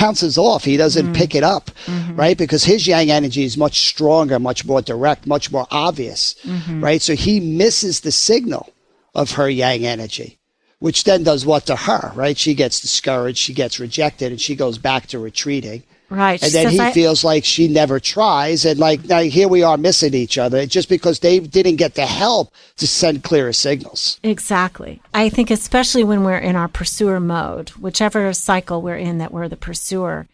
bounces 0.03 0.37
off. 0.37 0.65
He 0.65 0.77
doesn't 0.77 1.13
mm. 1.13 1.15
pick 1.15 1.35
it 1.35 1.45
up, 1.45 1.71
mm-hmm. 1.87 2.17
right? 2.17 2.37
Because 2.37 2.65
his 2.65 2.87
yang 2.87 3.11
energy 3.11 3.45
is 3.45 3.57
much 3.57 3.89
stronger, 3.89 4.39
much 4.41 4.65
more 4.65 4.83
direct, 4.83 5.27
much 5.27 5.53
more 5.53 5.67
obvious, 5.71 6.35
mm-hmm. 6.43 6.83
right? 6.83 7.01
So 7.01 7.15
he 7.15 7.39
misses 7.39 8.01
the 8.01 8.11
signal 8.11 8.73
of 9.15 9.33
her 9.33 9.49
yang 9.49 9.87
energy, 9.87 10.39
which 10.81 11.05
then 11.05 11.23
does 11.23 11.47
what 11.47 11.67
to 11.67 11.77
her, 11.77 12.11
right? 12.17 12.37
She 12.37 12.55
gets 12.55 12.81
discouraged, 12.81 13.39
she 13.39 13.55
gets 13.55 13.79
rejected, 13.79 14.33
and 14.33 14.41
she 14.41 14.57
goes 14.57 14.77
back 14.77 15.07
to 15.09 15.21
retreating. 15.21 15.85
Right. 16.13 16.43
And 16.43 16.53
She 16.53 16.59
then 16.59 16.71
he 16.71 16.81
I- 16.81 16.93
feels 16.93 17.25
like 17.25 17.45
she 17.45 17.69
never 17.69 17.99
tries. 17.99 18.65
And 18.65 18.79
like 18.79 19.05
now 19.07 19.21
here 19.21 19.49
we 19.49 19.63
are 19.63 19.77
missing 19.79 20.15
each 20.15 20.37
other 20.37 20.67
just 20.67 20.89
because 20.89 21.21
they 21.21 21.41
didn't 21.41 21.77
get 21.77 21.95
the 21.95 22.07
help 22.07 22.53
to 22.77 22.87
send 22.87 23.25
clearer 23.25 23.53
signals. 23.53 24.21
Exactly. 24.23 25.01
I 25.15 25.29
think 25.31 25.51
especially 25.51 26.05
when 26.05 26.23
we're 26.25 26.37
in 26.39 26.55
our 26.57 26.69
pursuer 26.69 27.19
mode, 27.21 27.71
whichever 27.71 28.33
cycle 28.35 28.83
we're 28.83 28.97
in 28.97 29.19
that 29.19 29.33
we're 29.33 29.49
the 29.49 29.57
pursuer, 29.57 30.27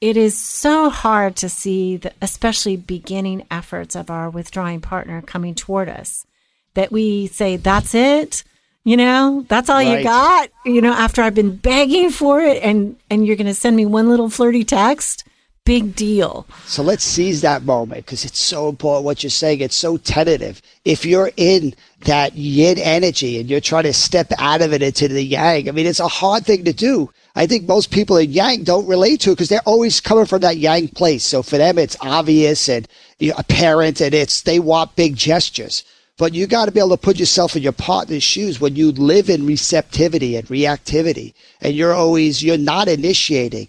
it 0.00 0.16
is 0.16 0.38
so 0.38 0.90
hard 0.90 1.36
to 1.36 1.48
see 1.48 1.96
the 1.96 2.12
especially 2.20 2.76
beginning 2.76 3.46
efforts 3.50 3.96
of 3.96 4.10
our 4.10 4.28
withdrawing 4.28 4.82
partner 4.82 5.22
coming 5.22 5.54
toward 5.54 5.88
us 5.88 6.26
that 6.74 6.92
we 6.92 7.26
say, 7.28 7.56
that's 7.56 7.94
it. 7.94 8.44
You 8.84 8.98
know, 8.98 9.46
that's 9.48 9.70
all 9.70 9.82
you 9.82 10.02
got. 10.02 10.50
You 10.66 10.82
know, 10.82 10.92
after 10.92 11.22
I've 11.22 11.34
been 11.34 11.56
begging 11.56 12.10
for 12.10 12.40
it 12.40 12.62
and, 12.62 12.96
and 13.08 13.26
you're 13.26 13.36
going 13.36 13.46
to 13.46 13.54
send 13.54 13.76
me 13.76 13.86
one 13.86 14.10
little 14.10 14.28
flirty 14.28 14.62
text. 14.62 15.24
Big 15.64 15.96
deal. 15.96 16.46
So 16.66 16.82
let's 16.82 17.02
seize 17.02 17.40
that 17.40 17.62
moment 17.62 18.04
because 18.04 18.26
it's 18.26 18.38
so 18.38 18.68
important 18.68 19.06
what 19.06 19.22
you're 19.22 19.30
saying. 19.30 19.60
It's 19.60 19.74
so 19.74 19.96
tentative. 19.96 20.60
If 20.84 21.06
you're 21.06 21.30
in 21.38 21.74
that 22.00 22.34
yin 22.34 22.76
energy 22.78 23.40
and 23.40 23.48
you're 23.48 23.62
trying 23.62 23.84
to 23.84 23.94
step 23.94 24.30
out 24.38 24.60
of 24.60 24.74
it 24.74 24.82
into 24.82 25.08
the 25.08 25.24
yang, 25.24 25.66
I 25.66 25.72
mean, 25.72 25.86
it's 25.86 26.00
a 26.00 26.08
hard 26.08 26.44
thing 26.44 26.66
to 26.66 26.74
do. 26.74 27.10
I 27.34 27.46
think 27.46 27.66
most 27.66 27.90
people 27.90 28.18
in 28.18 28.30
yang 28.30 28.64
don't 28.64 28.86
relate 28.86 29.20
to 29.20 29.30
it 29.30 29.36
because 29.36 29.48
they're 29.48 29.60
always 29.60 30.02
coming 30.02 30.26
from 30.26 30.42
that 30.42 30.58
yang 30.58 30.88
place. 30.88 31.24
So 31.24 31.42
for 31.42 31.56
them, 31.56 31.78
it's 31.78 31.96
obvious 32.02 32.68
and 32.68 32.86
you 33.18 33.30
know, 33.30 33.36
apparent 33.38 34.02
and 34.02 34.12
it's, 34.12 34.42
they 34.42 34.60
want 34.60 34.94
big 34.96 35.16
gestures. 35.16 35.82
But 36.16 36.32
you 36.32 36.46
got 36.46 36.66
to 36.66 36.70
be 36.70 36.78
able 36.78 36.90
to 36.90 36.96
put 36.96 37.18
yourself 37.18 37.56
in 37.56 37.62
your 37.62 37.72
partner's 37.72 38.22
shoes 38.22 38.60
when 38.60 38.76
you 38.76 38.92
live 38.92 39.28
in 39.28 39.46
receptivity 39.46 40.36
and 40.36 40.46
reactivity 40.48 41.34
and 41.60 41.74
you're 41.74 41.92
always, 41.92 42.42
you're 42.42 42.56
not 42.56 42.86
initiating 42.86 43.68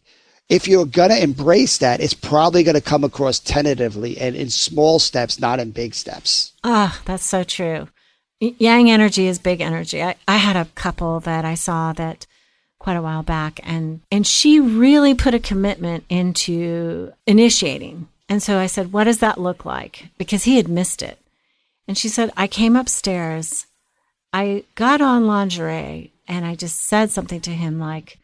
if 0.50 0.68
you're 0.68 0.86
going 0.86 1.10
to 1.10 1.22
embrace 1.22 1.80
that, 1.80 2.00
it's 2.00 2.14
probably 2.14 2.64
going 2.64 2.76
to 2.76 2.82
come 2.82 3.04
across 3.04 3.40
tentatively 3.40 4.18
and 4.18 4.36
in 4.36 4.50
small 4.50 5.00
steps, 5.00 5.40
not 5.40 5.60
in 5.60 5.72
big 5.72 5.96
steps. 5.96 6.54
Ah, 6.64 7.02
that's 7.06 7.26
so 7.26 7.44
true. 7.44 7.88
Yang 8.40 8.92
energy 8.92 9.28
is 9.28 9.40
big 9.40 9.62
energy. 9.62 10.04
I, 10.04 10.16
I 10.28 10.38
had 10.38 10.56
a 10.56 10.70
couple 10.76 11.20
that 11.22 11.46
I 11.46 11.56
saw 11.56 11.94
that 11.94 12.28
quite 12.78 12.98
a 12.98 13.02
while 13.02 13.24
back 13.24 13.60
and 13.64 14.02
and 14.12 14.28
she 14.28 14.60
really 14.60 15.16
put 15.16 15.34
a 15.34 15.40
commitment 15.40 16.04
into 16.10 17.14
initiating. 17.26 18.08
And 18.28 18.44
so 18.44 18.60
I 18.60 18.68
said, 18.68 18.92
"What 18.92 19.06
does 19.06 19.20
that 19.20 19.40
look 19.40 19.66
like?" 19.66 20.10
Because 20.18 20.44
he 20.44 20.58
had 20.58 20.68
missed 20.68 21.02
it. 21.02 21.18
And 21.88 21.98
she 21.98 22.10
said, 22.10 22.32
"I 22.36 22.48
came 22.48 22.76
upstairs. 22.76 23.68
I 24.34 24.64
got 24.76 25.02
on 25.02 25.28
lingerie 25.28 26.12
and 26.28 26.46
I 26.46 26.56
just 26.56 26.82
said 26.82 27.12
something 27.12 27.42
to 27.42 27.52
him 27.52 27.80
like, 27.80 28.18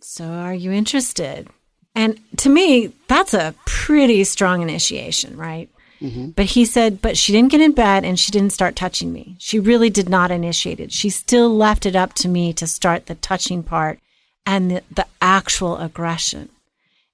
"So 0.00 0.24
are 0.24 0.54
you 0.54 0.72
interested?" 0.72 1.48
And 1.94 2.20
to 2.36 2.48
me, 2.48 2.92
that's 3.08 3.34
a 3.34 3.54
pretty 3.66 4.22
strong 4.24 4.62
initiation, 4.62 5.36
right? 5.36 5.68
Mm-hmm. 6.00 6.30
But 6.30 6.46
he 6.46 6.64
said, 6.64 7.02
but 7.02 7.16
she 7.16 7.32
didn't 7.32 7.50
get 7.50 7.60
in 7.60 7.72
bed 7.72 8.04
and 8.04 8.18
she 8.18 8.30
didn't 8.30 8.52
start 8.52 8.76
touching 8.76 9.12
me. 9.12 9.34
She 9.38 9.58
really 9.58 9.90
did 9.90 10.08
not 10.08 10.30
initiate 10.30 10.80
it. 10.80 10.92
She 10.92 11.10
still 11.10 11.54
left 11.54 11.86
it 11.86 11.96
up 11.96 12.14
to 12.14 12.28
me 12.28 12.52
to 12.52 12.66
start 12.66 13.06
the 13.06 13.16
touching 13.16 13.62
part 13.62 13.98
and 14.46 14.70
the, 14.70 14.82
the 14.94 15.06
actual 15.20 15.78
aggression. 15.78 16.50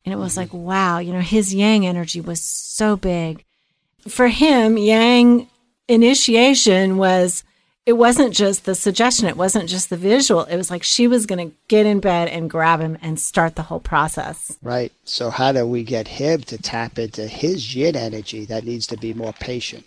And 0.04 0.12
it 0.12 0.18
was 0.18 0.32
mm-hmm. 0.32 0.40
like, 0.40 0.52
wow, 0.52 0.98
you 0.98 1.12
know, 1.12 1.20
his 1.20 1.54
yang 1.54 1.86
energy 1.86 2.20
was 2.20 2.42
so 2.42 2.96
big. 2.96 3.44
For 4.06 4.28
him, 4.28 4.76
yang 4.76 5.48
initiation 5.88 6.96
was 6.96 7.44
it 7.86 7.94
wasn't 7.94 8.32
just 8.32 8.64
the 8.64 8.74
suggestion, 8.74 9.28
it 9.28 9.36
wasn't 9.36 9.68
just 9.68 9.90
the 9.90 9.96
visual. 9.96 10.44
It 10.44 10.56
was 10.56 10.70
like 10.70 10.82
she 10.82 11.06
was 11.06 11.26
going 11.26 11.50
to 11.50 11.56
get 11.68 11.84
in 11.84 12.00
bed 12.00 12.28
and 12.28 12.48
grab 12.48 12.80
him 12.80 12.96
and 13.02 13.20
start 13.20 13.56
the 13.56 13.62
whole 13.62 13.80
process. 13.80 14.56
Right. 14.62 14.90
So, 15.04 15.28
how 15.28 15.52
do 15.52 15.66
we 15.66 15.84
get 15.84 16.08
him 16.08 16.40
to 16.42 16.56
tap 16.56 16.98
into 16.98 17.26
his 17.26 17.74
yin 17.74 17.94
energy 17.94 18.46
that 18.46 18.64
needs 18.64 18.86
to 18.86 18.96
be 18.96 19.12
more 19.12 19.34
patient, 19.34 19.84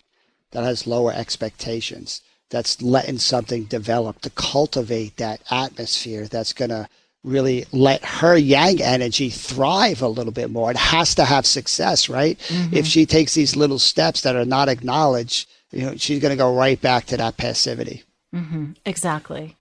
that 0.51 0.63
has 0.63 0.85
lower 0.85 1.11
expectations, 1.11 2.21
that's 2.49 2.81
letting 2.83 3.17
something 3.17 3.63
develop 3.63 4.21
to 4.21 4.29
cultivate 4.29 5.17
that 5.17 5.41
atmosphere 5.49 6.27
that's 6.27 6.53
going 6.53 6.69
to 6.69 6.87
really 7.23 7.65
let 7.71 8.05
her 8.05 8.37
yang 8.37 8.81
energy 8.81 9.29
thrive 9.29 10.03
a 10.03 10.07
little 10.07 10.31
bit 10.31 10.51
more. 10.51 10.69
It 10.69 10.77
has 10.77 11.15
to 11.15 11.25
have 11.25 11.45
success, 11.47 12.09
right? 12.09 12.37
Mm-hmm. 12.47 12.75
If 12.75 12.85
she 12.85 13.07
takes 13.07 13.33
these 13.33 13.55
little 13.55 13.79
steps 13.79 14.21
that 14.21 14.35
are 14.35 14.45
not 14.45 14.69
acknowledged, 14.69 15.49
you 15.71 15.85
know, 15.85 15.95
she's 15.95 16.19
going 16.19 16.31
to 16.31 16.37
go 16.37 16.55
right 16.55 16.79
back 16.79 17.05
to 17.07 17.17
that 17.17 17.37
passivity. 17.37 18.03
Mm-hmm. 18.33 18.73
Exactly. 18.85 19.57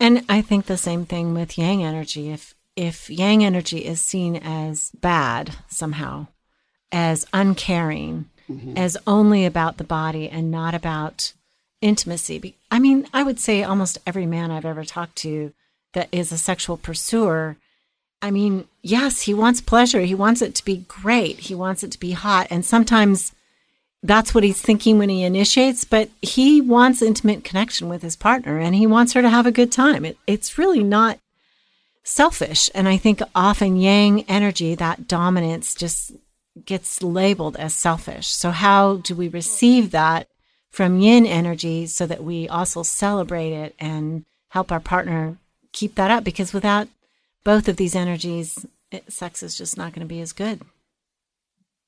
And 0.00 0.24
I 0.28 0.42
think 0.42 0.66
the 0.66 0.76
same 0.76 1.06
thing 1.06 1.34
with 1.34 1.58
yang 1.58 1.82
energy. 1.84 2.30
If 2.30 2.54
if 2.76 3.08
yang 3.08 3.44
energy 3.44 3.84
is 3.84 4.00
seen 4.00 4.36
as 4.36 4.90
bad 5.00 5.54
somehow, 5.68 6.26
as 6.90 7.24
uncaring, 7.32 8.28
mm-hmm. 8.50 8.76
as 8.76 8.96
only 9.06 9.44
about 9.44 9.76
the 9.76 9.84
body 9.84 10.28
and 10.28 10.50
not 10.50 10.74
about 10.74 11.32
intimacy. 11.80 12.56
I 12.70 12.78
mean, 12.80 13.06
I 13.12 13.22
would 13.22 13.38
say 13.38 13.62
almost 13.62 13.98
every 14.06 14.26
man 14.26 14.50
I've 14.50 14.64
ever 14.64 14.84
talked 14.84 15.16
to 15.16 15.52
that 15.92 16.08
is 16.10 16.32
a 16.32 16.38
sexual 16.38 16.76
pursuer, 16.76 17.56
I 18.24 18.30
mean, 18.30 18.66
yes, 18.80 19.20
he 19.20 19.34
wants 19.34 19.60
pleasure. 19.60 20.00
He 20.00 20.14
wants 20.14 20.40
it 20.40 20.54
to 20.54 20.64
be 20.64 20.86
great. 20.88 21.40
He 21.40 21.54
wants 21.54 21.84
it 21.84 21.92
to 21.92 22.00
be 22.00 22.12
hot. 22.12 22.46
And 22.48 22.64
sometimes 22.64 23.33
that's 24.04 24.34
what 24.34 24.44
he's 24.44 24.60
thinking 24.60 24.98
when 24.98 25.08
he 25.08 25.24
initiates, 25.24 25.84
but 25.84 26.10
he 26.20 26.60
wants 26.60 27.00
intimate 27.00 27.42
connection 27.42 27.88
with 27.88 28.02
his 28.02 28.16
partner 28.16 28.58
and 28.58 28.74
he 28.74 28.86
wants 28.86 29.14
her 29.14 29.22
to 29.22 29.30
have 29.30 29.46
a 29.46 29.52
good 29.52 29.72
time. 29.72 30.04
It, 30.04 30.18
it's 30.26 30.58
really 30.58 30.82
not 30.82 31.18
selfish. 32.02 32.70
And 32.74 32.86
I 32.86 32.98
think 32.98 33.22
often 33.34 33.76
yang 33.76 34.24
energy, 34.24 34.74
that 34.74 35.08
dominance, 35.08 35.74
just 35.74 36.12
gets 36.66 37.02
labeled 37.02 37.56
as 37.56 37.74
selfish. 37.74 38.28
So, 38.28 38.50
how 38.50 38.96
do 38.96 39.14
we 39.14 39.26
receive 39.26 39.90
that 39.92 40.28
from 40.70 41.00
yin 41.00 41.24
energy 41.24 41.86
so 41.86 42.06
that 42.06 42.22
we 42.22 42.46
also 42.46 42.82
celebrate 42.82 43.52
it 43.52 43.74
and 43.78 44.26
help 44.50 44.70
our 44.70 44.80
partner 44.80 45.38
keep 45.72 45.94
that 45.94 46.10
up? 46.10 46.24
Because 46.24 46.52
without 46.52 46.88
both 47.42 47.68
of 47.68 47.76
these 47.76 47.96
energies, 47.96 48.66
it, 48.90 49.10
sex 49.10 49.42
is 49.42 49.56
just 49.56 49.78
not 49.78 49.94
going 49.94 50.06
to 50.06 50.14
be 50.14 50.20
as 50.20 50.34
good 50.34 50.60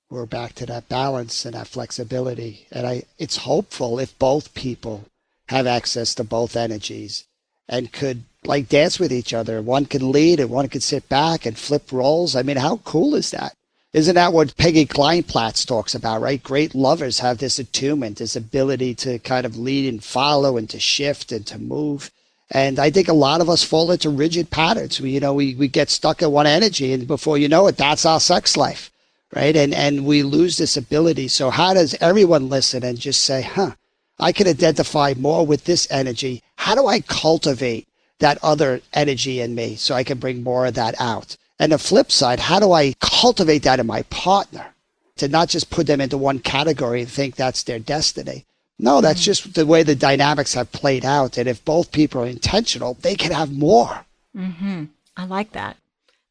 we're 0.08 0.26
back 0.26 0.54
to 0.54 0.66
that 0.66 0.88
balance 0.88 1.44
and 1.44 1.54
that 1.54 1.66
flexibility. 1.66 2.66
And 2.70 2.86
I, 2.86 3.02
it's 3.18 3.38
hopeful 3.38 3.98
if 3.98 4.18
both 4.18 4.54
people 4.54 5.04
have 5.48 5.66
access 5.66 6.14
to 6.14 6.24
both 6.24 6.56
energies 6.56 7.24
and 7.68 7.92
could 7.92 8.22
like 8.44 8.68
dance 8.68 9.00
with 9.00 9.12
each 9.12 9.34
other. 9.34 9.60
One 9.60 9.86
could 9.86 10.02
lead 10.02 10.38
and 10.38 10.50
one 10.50 10.68
could 10.68 10.82
sit 10.82 11.08
back 11.08 11.44
and 11.44 11.58
flip 11.58 11.90
roles. 11.90 12.36
I 12.36 12.42
mean, 12.42 12.56
how 12.56 12.78
cool 12.78 13.14
is 13.16 13.32
that? 13.32 13.54
Isn't 13.92 14.14
that 14.14 14.32
what 14.32 14.56
Peggy 14.56 14.86
Kleinplatz 14.86 15.66
talks 15.66 15.94
about, 15.94 16.20
right? 16.20 16.42
Great 16.42 16.74
lovers 16.74 17.20
have 17.20 17.38
this 17.38 17.58
attunement, 17.58 18.18
this 18.18 18.36
ability 18.36 18.94
to 18.96 19.18
kind 19.20 19.46
of 19.46 19.56
lead 19.56 19.88
and 19.88 20.04
follow 20.04 20.56
and 20.56 20.68
to 20.70 20.78
shift 20.78 21.32
and 21.32 21.46
to 21.46 21.58
move. 21.58 22.10
And 22.50 22.78
I 22.78 22.90
think 22.90 23.08
a 23.08 23.14
lot 23.14 23.40
of 23.40 23.48
us 23.48 23.64
fall 23.64 23.90
into 23.90 24.10
rigid 24.10 24.50
patterns. 24.50 25.00
We, 25.00 25.10
you 25.10 25.20
know, 25.20 25.34
we, 25.34 25.54
we 25.56 25.66
get 25.66 25.90
stuck 25.90 26.22
in 26.22 26.30
one 26.30 26.46
energy 26.46 26.92
and 26.92 27.08
before 27.08 27.38
you 27.38 27.48
know 27.48 27.66
it, 27.66 27.76
that's 27.76 28.06
our 28.06 28.20
sex 28.20 28.56
life 28.56 28.90
right? 29.34 29.56
And 29.56 29.74
and 29.74 30.04
we 30.04 30.22
lose 30.22 30.56
this 30.56 30.76
ability. 30.76 31.28
So 31.28 31.50
how 31.50 31.74
does 31.74 31.94
everyone 32.00 32.48
listen 32.48 32.84
and 32.84 32.98
just 32.98 33.22
say, 33.22 33.42
"Huh, 33.42 33.72
I 34.18 34.32
can 34.32 34.48
identify 34.48 35.14
more 35.16 35.46
with 35.46 35.64
this 35.64 35.86
energy. 35.90 36.42
How 36.56 36.74
do 36.74 36.86
I 36.86 37.00
cultivate 37.00 37.88
that 38.18 38.38
other 38.42 38.80
energy 38.92 39.40
in 39.40 39.54
me 39.54 39.76
so 39.76 39.94
I 39.94 40.04
can 40.04 40.18
bring 40.18 40.42
more 40.42 40.66
of 40.66 40.74
that 40.74 40.94
out?" 41.00 41.36
And 41.58 41.72
the 41.72 41.78
flip 41.78 42.12
side, 42.12 42.40
how 42.40 42.60
do 42.60 42.72
I 42.72 42.94
cultivate 43.00 43.62
that 43.62 43.80
in 43.80 43.86
my 43.86 44.02
partner 44.04 44.74
to 45.16 45.28
not 45.28 45.48
just 45.48 45.70
put 45.70 45.86
them 45.86 46.00
into 46.00 46.18
one 46.18 46.38
category 46.38 47.00
and 47.00 47.10
think 47.10 47.34
that's 47.34 47.62
their 47.62 47.78
destiny? 47.78 48.44
No, 48.78 49.00
that's 49.00 49.20
mm-hmm. 49.20 49.24
just 49.24 49.54
the 49.54 49.64
way 49.64 49.82
the 49.82 49.94
dynamics 49.94 50.52
have 50.54 50.70
played 50.72 51.04
out. 51.04 51.38
And 51.38 51.48
if 51.48 51.64
both 51.64 51.92
people 51.92 52.22
are 52.22 52.26
intentional, 52.26 52.94
they 53.00 53.14
can 53.14 53.32
have 53.32 53.50
more. 53.52 54.04
Mm-hmm. 54.36 54.84
I 55.16 55.24
like 55.24 55.52
that. 55.52 55.78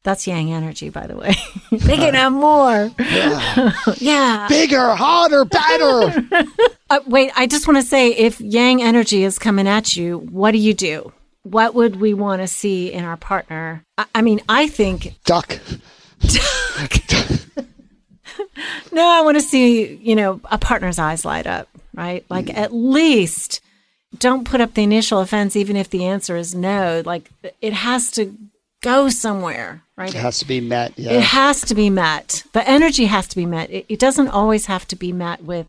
That's 0.06 0.24
yang 0.28 0.52
energy, 0.52 0.88
by 0.88 1.08
the 1.08 1.16
way. 1.16 1.34
they 1.72 1.96
can 1.96 2.14
have 2.14 2.32
more. 2.32 2.92
Yeah. 2.96 3.72
yeah. 3.96 4.46
Bigger, 4.48 4.94
harder, 4.94 5.44
better. 5.44 6.24
uh, 6.90 7.00
wait, 7.08 7.32
I 7.34 7.48
just 7.48 7.66
want 7.66 7.78
to 7.78 7.82
say 7.82 8.10
if 8.12 8.40
yang 8.40 8.80
energy 8.80 9.24
is 9.24 9.36
coming 9.36 9.66
at 9.66 9.96
you, 9.96 10.18
what 10.18 10.52
do 10.52 10.58
you 10.58 10.74
do? 10.74 11.12
What 11.42 11.74
would 11.74 11.96
we 11.96 12.14
want 12.14 12.40
to 12.40 12.46
see 12.46 12.92
in 12.92 13.02
our 13.02 13.16
partner? 13.16 13.82
I, 13.98 14.06
I 14.14 14.22
mean, 14.22 14.42
I 14.48 14.68
think. 14.68 15.18
Duck. 15.24 15.58
Duck. 16.20 16.92
no, 18.92 19.08
I 19.08 19.22
want 19.22 19.38
to 19.38 19.42
see, 19.42 19.96
you 19.96 20.14
know, 20.14 20.40
a 20.44 20.56
partner's 20.56 21.00
eyes 21.00 21.24
light 21.24 21.48
up, 21.48 21.68
right? 21.94 22.24
Like 22.30 22.46
mm. 22.46 22.56
at 22.56 22.72
least 22.72 23.60
don't 24.16 24.46
put 24.46 24.60
up 24.60 24.74
the 24.74 24.84
initial 24.84 25.18
offense, 25.18 25.56
even 25.56 25.74
if 25.74 25.90
the 25.90 26.04
answer 26.04 26.36
is 26.36 26.54
no. 26.54 27.02
Like 27.04 27.28
it 27.60 27.72
has 27.72 28.12
to 28.12 28.32
go 28.82 29.08
somewhere, 29.08 29.82
right? 29.96 30.14
It 30.14 30.18
has 30.18 30.38
to 30.40 30.46
be 30.46 30.60
met. 30.60 30.98
Yeah. 30.98 31.12
It 31.12 31.22
has 31.22 31.60
to 31.62 31.74
be 31.74 31.90
met. 31.90 32.44
The 32.52 32.68
energy 32.68 33.06
has 33.06 33.26
to 33.28 33.36
be 33.36 33.46
met. 33.46 33.70
It, 33.70 33.86
it 33.88 33.98
doesn't 33.98 34.28
always 34.28 34.66
have 34.66 34.86
to 34.88 34.96
be 34.96 35.12
met 35.12 35.42
with 35.44 35.66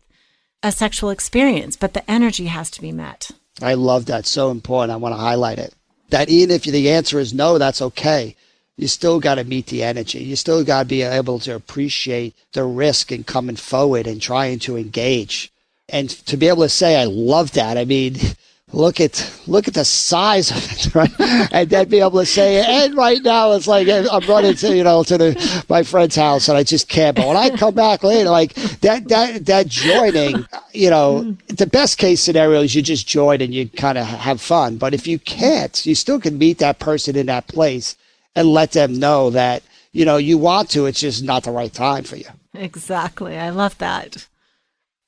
a 0.62 0.72
sexual 0.72 1.10
experience, 1.10 1.76
but 1.76 1.94
the 1.94 2.08
energy 2.10 2.46
has 2.46 2.70
to 2.72 2.80
be 2.80 2.92
met. 2.92 3.30
I 3.60 3.74
love 3.74 4.06
that. 4.06 4.26
So 4.26 4.50
important. 4.50 4.92
I 4.92 4.96
want 4.96 5.14
to 5.14 5.20
highlight 5.20 5.58
it. 5.58 5.74
That 6.10 6.28
even 6.28 6.54
if 6.54 6.62
the 6.62 6.90
answer 6.90 7.18
is 7.18 7.34
no, 7.34 7.58
that's 7.58 7.82
okay. 7.82 8.34
You 8.76 8.86
still 8.86 9.18
got 9.18 9.34
to 9.34 9.44
meet 9.44 9.66
the 9.66 9.82
energy. 9.82 10.20
You 10.20 10.36
still 10.36 10.64
got 10.64 10.84
to 10.84 10.88
be 10.88 11.02
able 11.02 11.40
to 11.40 11.54
appreciate 11.54 12.34
the 12.52 12.64
risk 12.64 13.10
in 13.10 13.24
coming 13.24 13.56
forward 13.56 14.06
and 14.06 14.22
trying 14.22 14.60
to 14.60 14.76
engage. 14.76 15.52
And 15.88 16.08
to 16.08 16.36
be 16.36 16.48
able 16.48 16.62
to 16.62 16.68
say, 16.68 17.00
I 17.00 17.04
love 17.04 17.52
that. 17.52 17.76
I 17.76 17.84
mean, 17.84 18.16
look 18.72 19.00
at 19.00 19.32
look 19.46 19.66
at 19.66 19.74
the 19.74 19.84
size 19.84 20.50
of 20.50 20.56
it, 20.56 20.94
right? 21.18 21.50
and 21.52 21.70
then 21.70 21.88
be 21.88 22.00
able 22.00 22.20
to 22.20 22.26
say, 22.26 22.64
and 22.64 22.94
right 22.96 23.22
now 23.22 23.52
it's 23.52 23.66
like 23.66 23.88
I'm 23.88 24.28
running 24.28 24.54
to 24.54 24.76
you 24.76 24.84
know 24.84 25.02
to 25.04 25.18
the 25.18 25.64
my 25.68 25.82
friend's 25.82 26.16
house 26.16 26.48
and 26.48 26.58
I 26.58 26.62
just 26.62 26.88
can't. 26.88 27.16
But 27.16 27.26
when 27.26 27.36
I 27.36 27.50
come 27.50 27.74
back 27.74 28.02
later, 28.02 28.30
like 28.30 28.54
that 28.80 29.08
that 29.08 29.46
that 29.46 29.68
joining, 29.68 30.46
you 30.72 30.90
know, 30.90 31.36
the 31.48 31.66
best 31.66 31.98
case 31.98 32.20
scenario 32.20 32.62
is 32.62 32.74
you 32.74 32.82
just 32.82 33.08
join 33.08 33.40
and 33.40 33.54
you 33.54 33.68
kind 33.68 33.98
of 33.98 34.06
have 34.06 34.40
fun. 34.40 34.76
But 34.76 34.94
if 34.94 35.06
you 35.06 35.18
can't, 35.18 35.84
you 35.86 35.94
still 35.94 36.20
can 36.20 36.38
meet 36.38 36.58
that 36.58 36.78
person 36.78 37.16
in 37.16 37.26
that 37.26 37.48
place 37.48 37.96
and 38.34 38.48
let 38.48 38.72
them 38.72 38.98
know 38.98 39.30
that 39.30 39.62
you 39.92 40.04
know 40.04 40.16
you 40.16 40.38
want 40.38 40.70
to. 40.70 40.86
It's 40.86 41.00
just 41.00 41.22
not 41.22 41.44
the 41.44 41.50
right 41.50 41.72
time 41.72 42.04
for 42.04 42.16
you. 42.16 42.26
Exactly. 42.54 43.38
I 43.38 43.50
love 43.50 43.78
that. 43.78 44.26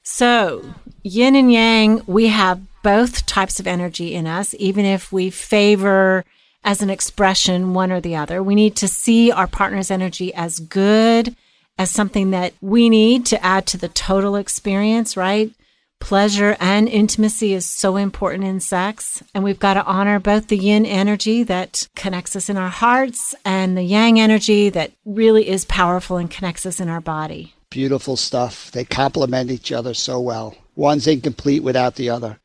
So, 0.03 0.75
yin 1.03 1.37
and 1.37 1.53
yang, 1.53 2.03
we 2.07 2.29
have 2.29 2.61
both 2.83 3.27
types 3.27 3.61
of 3.61 3.67
energy 3.67 4.15
in 4.15 4.27
us, 4.27 4.55
even 4.59 4.85
if 4.85 5.13
we 5.13 5.31
favor 5.31 6.25
as 6.65 6.83
an 6.83 6.91
expression 6.91 7.75
one 7.75 7.91
or 7.91 8.01
the 8.01 8.17
other. 8.17 8.43
We 8.43 8.55
need 8.55 8.77
to 8.77 8.89
see 8.89 9.31
our 9.31 9.47
partner's 9.47 9.91
energy 9.91 10.35
as 10.35 10.61
good, 10.61 11.35
as 11.79 11.91
something 11.91 12.31
that 12.31 12.53
we 12.61 12.91
need 12.91 13.25
to 13.27 13.43
add 13.45 13.67
to 13.69 13.79
the 13.79 13.89
total 13.89 14.37
experience, 14.37 15.17
right? 15.17 15.51
Pleasure 15.99 16.57
and 16.61 16.89
intimacy 16.89 17.53
is 17.53 17.67
so 17.67 17.97
important 17.97 18.45
in 18.45 18.61
sex. 18.61 19.23
And 19.35 19.45
we've 19.45 19.59
got 19.59 19.75
to 19.75 19.85
honor 19.85 20.19
both 20.19 20.49
the 20.49 20.57
yin 20.57 20.87
energy 20.87 21.43
that 21.45 21.89
connects 21.95 22.35
us 22.37 22.49
in 22.49 22.57
our 22.57 22.71
hearts 22.71 23.35
and 23.45 23.77
the 23.77 23.83
yang 23.83 24.19
energy 24.19 24.71
that 24.71 24.93
really 25.05 25.49
is 25.49 25.65
powerful 25.67 26.17
and 26.17 26.31
connects 26.31 26.65
us 26.65 26.81
in 26.81 26.89
our 26.89 27.01
body. 27.01 27.55
Beautiful 27.71 28.17
stuff. 28.17 28.73
They 28.73 28.85
complement 28.85 29.49
each 29.49 29.71
other 29.71 29.95
so 29.95 30.19
well. 30.19 30.57
One's 30.75 31.07
incomplete 31.07 31.63
without 31.63 31.95
the 31.95 32.11
other. 32.11 32.41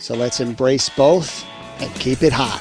So 0.00 0.16
let's 0.16 0.40
embrace 0.40 0.88
both 0.88 1.44
and 1.78 1.94
keep 1.94 2.24
it 2.24 2.32
hot. 2.32 2.60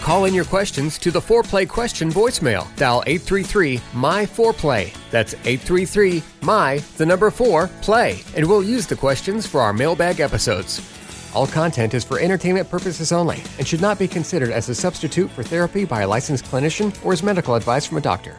Call 0.00 0.26
in 0.26 0.32
your 0.32 0.44
questions 0.44 0.96
to 0.98 1.10
the 1.10 1.20
Foreplay 1.20 1.68
question 1.68 2.08
voicemail. 2.08 2.72
Dial 2.76 3.02
833 3.04 3.80
My 3.94 4.24
Foreplay. 4.24 4.94
That's 5.10 5.34
833 5.34 6.22
My, 6.42 6.78
the 6.98 7.06
number 7.06 7.32
4, 7.32 7.66
play. 7.80 8.22
And 8.36 8.48
we'll 8.48 8.62
use 8.62 8.86
the 8.86 8.94
questions 8.94 9.44
for 9.44 9.60
our 9.60 9.72
mailbag 9.72 10.20
episodes. 10.20 10.80
All 11.34 11.48
content 11.48 11.94
is 11.94 12.04
for 12.04 12.20
entertainment 12.20 12.70
purposes 12.70 13.10
only 13.10 13.42
and 13.58 13.66
should 13.66 13.80
not 13.80 13.98
be 13.98 14.06
considered 14.06 14.50
as 14.50 14.68
a 14.68 14.74
substitute 14.74 15.30
for 15.32 15.42
therapy 15.42 15.84
by 15.84 16.02
a 16.02 16.08
licensed 16.08 16.44
clinician 16.44 16.94
or 17.04 17.12
as 17.12 17.24
medical 17.24 17.56
advice 17.56 17.86
from 17.86 17.98
a 17.98 18.00
doctor. 18.00 18.38